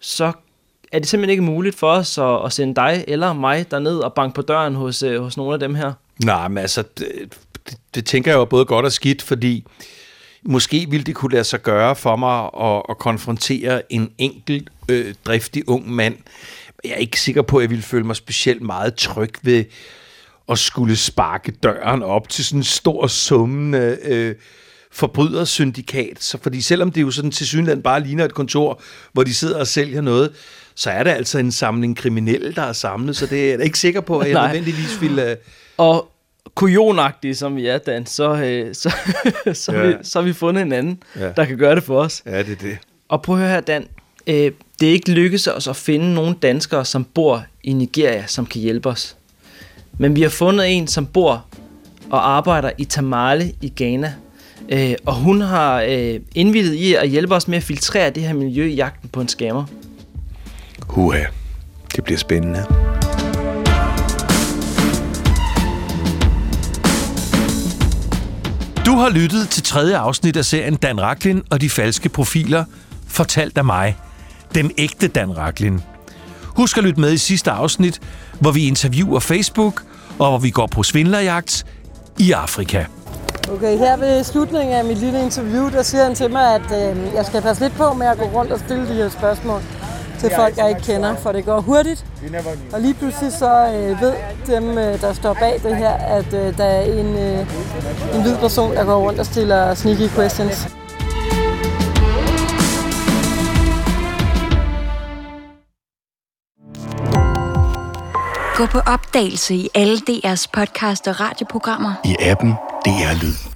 så 0.00 0.32
er 0.92 0.98
det 0.98 1.08
simpelthen 1.08 1.30
ikke 1.30 1.42
muligt 1.42 1.76
for 1.76 1.90
os 1.90 2.18
at, 2.18 2.44
at 2.44 2.52
sende 2.52 2.74
dig 2.74 3.04
eller 3.08 3.32
mig 3.32 3.70
derned 3.70 3.98
og 3.98 4.14
banke 4.14 4.34
på 4.34 4.42
døren 4.42 4.74
hos, 4.74 5.02
øh, 5.02 5.22
hos 5.22 5.36
nogle 5.36 5.52
af 5.52 5.60
dem 5.60 5.74
her. 5.74 5.92
Nej, 6.24 6.48
men 6.48 6.58
altså, 6.58 6.82
det, 6.98 7.08
det, 7.68 7.76
det 7.94 8.06
tænker 8.06 8.30
jeg 8.30 8.38
jo 8.38 8.44
både 8.44 8.64
godt 8.64 8.86
og 8.86 8.92
skidt, 8.92 9.22
fordi 9.22 9.64
måske 10.42 10.86
ville 10.90 11.04
det 11.04 11.14
kunne 11.14 11.32
lade 11.32 11.44
sig 11.44 11.62
gøre 11.62 11.96
for 11.96 12.16
mig 12.16 12.50
at, 12.68 12.82
at 12.88 12.98
konfrontere 12.98 13.92
en 13.92 14.10
enkelt 14.18 14.68
øh, 14.88 15.14
driftig 15.26 15.68
ung 15.68 15.90
mand. 15.90 16.16
Jeg 16.84 16.92
er 16.92 16.96
ikke 16.96 17.20
sikker 17.20 17.42
på, 17.42 17.56
at 17.56 17.62
jeg 17.62 17.70
ville 17.70 17.82
føle 17.82 18.04
mig 18.04 18.16
specielt 18.16 18.62
meget 18.62 18.94
tryg 18.94 19.34
ved 19.42 19.64
at 20.48 20.58
skulle 20.58 20.96
sparke 20.96 21.52
døren 21.52 22.02
op 22.02 22.28
til 22.28 22.44
sådan 22.44 22.60
en 22.60 22.64
stor 22.64 23.06
summende 23.06 23.98
øh, 24.04 24.34
forbrydersyndikat. 24.92 26.22
Så 26.22 26.38
fordi 26.42 26.60
selvom 26.60 26.92
det 26.92 27.00
jo 27.00 27.10
sådan 27.10 27.30
til 27.30 27.46
synligheden 27.46 27.82
bare 27.82 28.02
ligner 28.02 28.24
et 28.24 28.34
kontor, 28.34 28.82
hvor 29.12 29.22
de 29.22 29.34
sidder 29.34 29.58
og 29.58 29.66
sælger 29.66 30.00
noget, 30.00 30.32
så 30.80 30.90
er 30.90 31.02
det 31.02 31.10
altså 31.10 31.38
en 31.38 31.52
samling 31.52 31.96
kriminelle, 31.96 32.52
der 32.52 32.62
er 32.62 32.72
samlet, 32.72 33.16
så 33.16 33.26
det 33.26 33.46
er 33.46 33.50
jeg 33.54 33.64
ikke 33.64 33.78
sikker 33.78 34.00
på, 34.00 34.18
at 34.18 34.30
jeg 34.30 34.42
nødvendigvis 34.46 35.00
ville... 35.00 35.30
Øh, 35.30 35.36
Og 35.76 36.10
kujonagtige 36.54 37.34
som 37.34 37.56
vi 37.56 37.66
er, 37.66 37.78
Dan, 37.78 38.06
så, 38.06 38.34
øh, 38.34 38.74
så, 38.74 38.92
så, 39.54 39.72
Ja. 39.72 39.86
vi, 39.86 39.94
så 40.02 40.18
har 40.18 40.24
vi 40.26 40.32
fundet 40.32 40.62
en 40.62 40.72
anden, 40.72 41.02
Ja. 41.16 41.28
der 41.36 41.44
kan 41.44 41.56
gøre 41.58 41.74
det 41.74 41.82
for 41.82 42.00
os. 42.00 42.22
Ja, 42.26 42.38
det 42.38 42.52
er 42.52 42.56
det. 42.56 42.78
Og 43.08 43.22
prøv 43.22 43.34
at 43.36 43.40
høre 43.42 43.50
her, 43.50 43.60
Dan. 43.60 43.86
Øh, 44.26 44.52
det 44.80 44.88
er 44.88 44.92
ikke 44.92 45.10
lykkedes 45.10 45.46
os 45.46 45.68
at 45.68 45.76
finde 45.76 46.14
nogle 46.14 46.34
danskere, 46.42 46.84
som 46.84 47.04
bor 47.04 47.44
i 47.64 47.72
Nigeria, 47.72 48.24
som 48.26 48.46
kan 48.46 48.60
hjælpe 48.60 48.88
os. 48.88 49.16
Men 49.98 50.16
vi 50.16 50.22
har 50.22 50.28
fundet 50.28 50.76
en, 50.76 50.86
som 50.88 51.06
bor 51.06 51.44
og 52.10 52.30
arbejder 52.30 52.70
i 52.78 52.84
Tamale 52.84 53.52
i 53.60 53.72
Ghana. 53.76 54.14
Øh, 54.68 54.94
og 55.06 55.14
hun 55.14 55.40
har 55.40 55.82
øh, 55.88 56.20
indvildet 56.34 56.74
i 56.74 56.94
at 56.94 57.08
hjælpe 57.08 57.34
os 57.34 57.48
med 57.48 57.56
at 57.56 57.62
filtrere 57.64 58.10
det 58.10 58.22
her 58.22 58.32
miljø 58.34 58.64
i 58.66 58.74
jagten 58.74 59.08
på 59.08 59.20
en 59.20 59.28
scammer. 59.28 59.64
Huha, 60.90 61.24
det 61.96 62.04
bliver 62.04 62.18
spændende. 62.18 62.64
Du 68.86 68.96
har 68.96 69.10
lyttet 69.10 69.48
til 69.48 69.62
tredje 69.62 69.96
afsnit 69.96 70.36
af 70.36 70.44
serien 70.44 70.76
Dan 70.76 71.00
Raklin 71.00 71.42
og 71.50 71.60
de 71.60 71.70
falske 71.70 72.08
profiler, 72.08 72.64
fortalt 73.08 73.58
af 73.58 73.64
mig, 73.64 73.96
den 74.54 74.70
ægte 74.78 75.08
Dan 75.08 75.36
Raklin. 75.36 75.80
Husk 76.44 76.78
at 76.78 76.84
lytte 76.84 77.00
med 77.00 77.12
i 77.12 77.18
sidste 77.18 77.50
afsnit, 77.50 78.00
hvor 78.40 78.50
vi 78.50 78.66
interviewer 78.66 79.20
Facebook, 79.20 79.82
og 80.18 80.28
hvor 80.28 80.38
vi 80.38 80.50
går 80.50 80.66
på 80.66 80.82
svindlerjagt 80.82 81.66
i 82.18 82.32
Afrika. 82.32 82.84
Okay, 83.52 83.78
her 83.78 83.96
ved 83.96 84.24
slutningen 84.24 84.74
af 84.74 84.84
mit 84.84 84.98
lille 84.98 85.22
interview, 85.22 85.70
der 85.70 85.82
siger 85.82 86.04
han 86.04 86.14
til 86.14 86.30
mig, 86.30 86.54
at 86.54 86.96
øh, 86.96 87.14
jeg 87.14 87.26
skal 87.26 87.42
passe 87.42 87.62
lidt 87.62 87.74
på 87.74 87.92
med 87.92 88.06
at 88.06 88.18
gå 88.18 88.24
rundt 88.24 88.52
og 88.52 88.58
stille 88.58 88.88
de 88.88 88.94
her 88.94 89.08
spørgsmål 89.08 89.62
til 90.20 90.30
folk, 90.36 90.56
jeg 90.56 90.68
ikke 90.68 90.80
kender, 90.80 91.16
for 91.16 91.32
det 91.32 91.44
går 91.44 91.60
hurtigt. 91.60 92.04
Og 92.72 92.80
lige 92.80 92.94
pludselig 92.94 93.32
så 93.32 93.52
øh, 93.74 94.00
ved 94.00 94.14
dem, 94.46 94.78
øh, 94.78 95.00
der 95.00 95.12
står 95.12 95.34
bag 95.34 95.60
det 95.62 95.76
her, 95.76 95.92
at 95.92 96.34
øh, 96.34 96.56
der 96.58 96.64
er 96.64 96.82
en, 96.82 97.06
øh, 97.18 97.46
en 98.14 98.22
hvid 98.22 98.36
person, 98.36 98.74
der 98.74 98.84
går 98.84 98.98
rundt 98.98 99.20
og 99.20 99.26
stiller 99.26 99.74
sneaky 99.74 100.08
questions. 100.14 100.68
Gå 108.56 108.66
på 108.66 108.78
opdagelse 108.78 109.54
i 109.54 109.68
alle 109.74 109.96
DR's 110.10 110.46
podcast 110.52 111.08
og 111.08 111.20
radioprogrammer. 111.20 111.92
I 112.04 112.16
appen 112.20 112.50
DR 112.84 113.22
Lyd. 113.22 113.49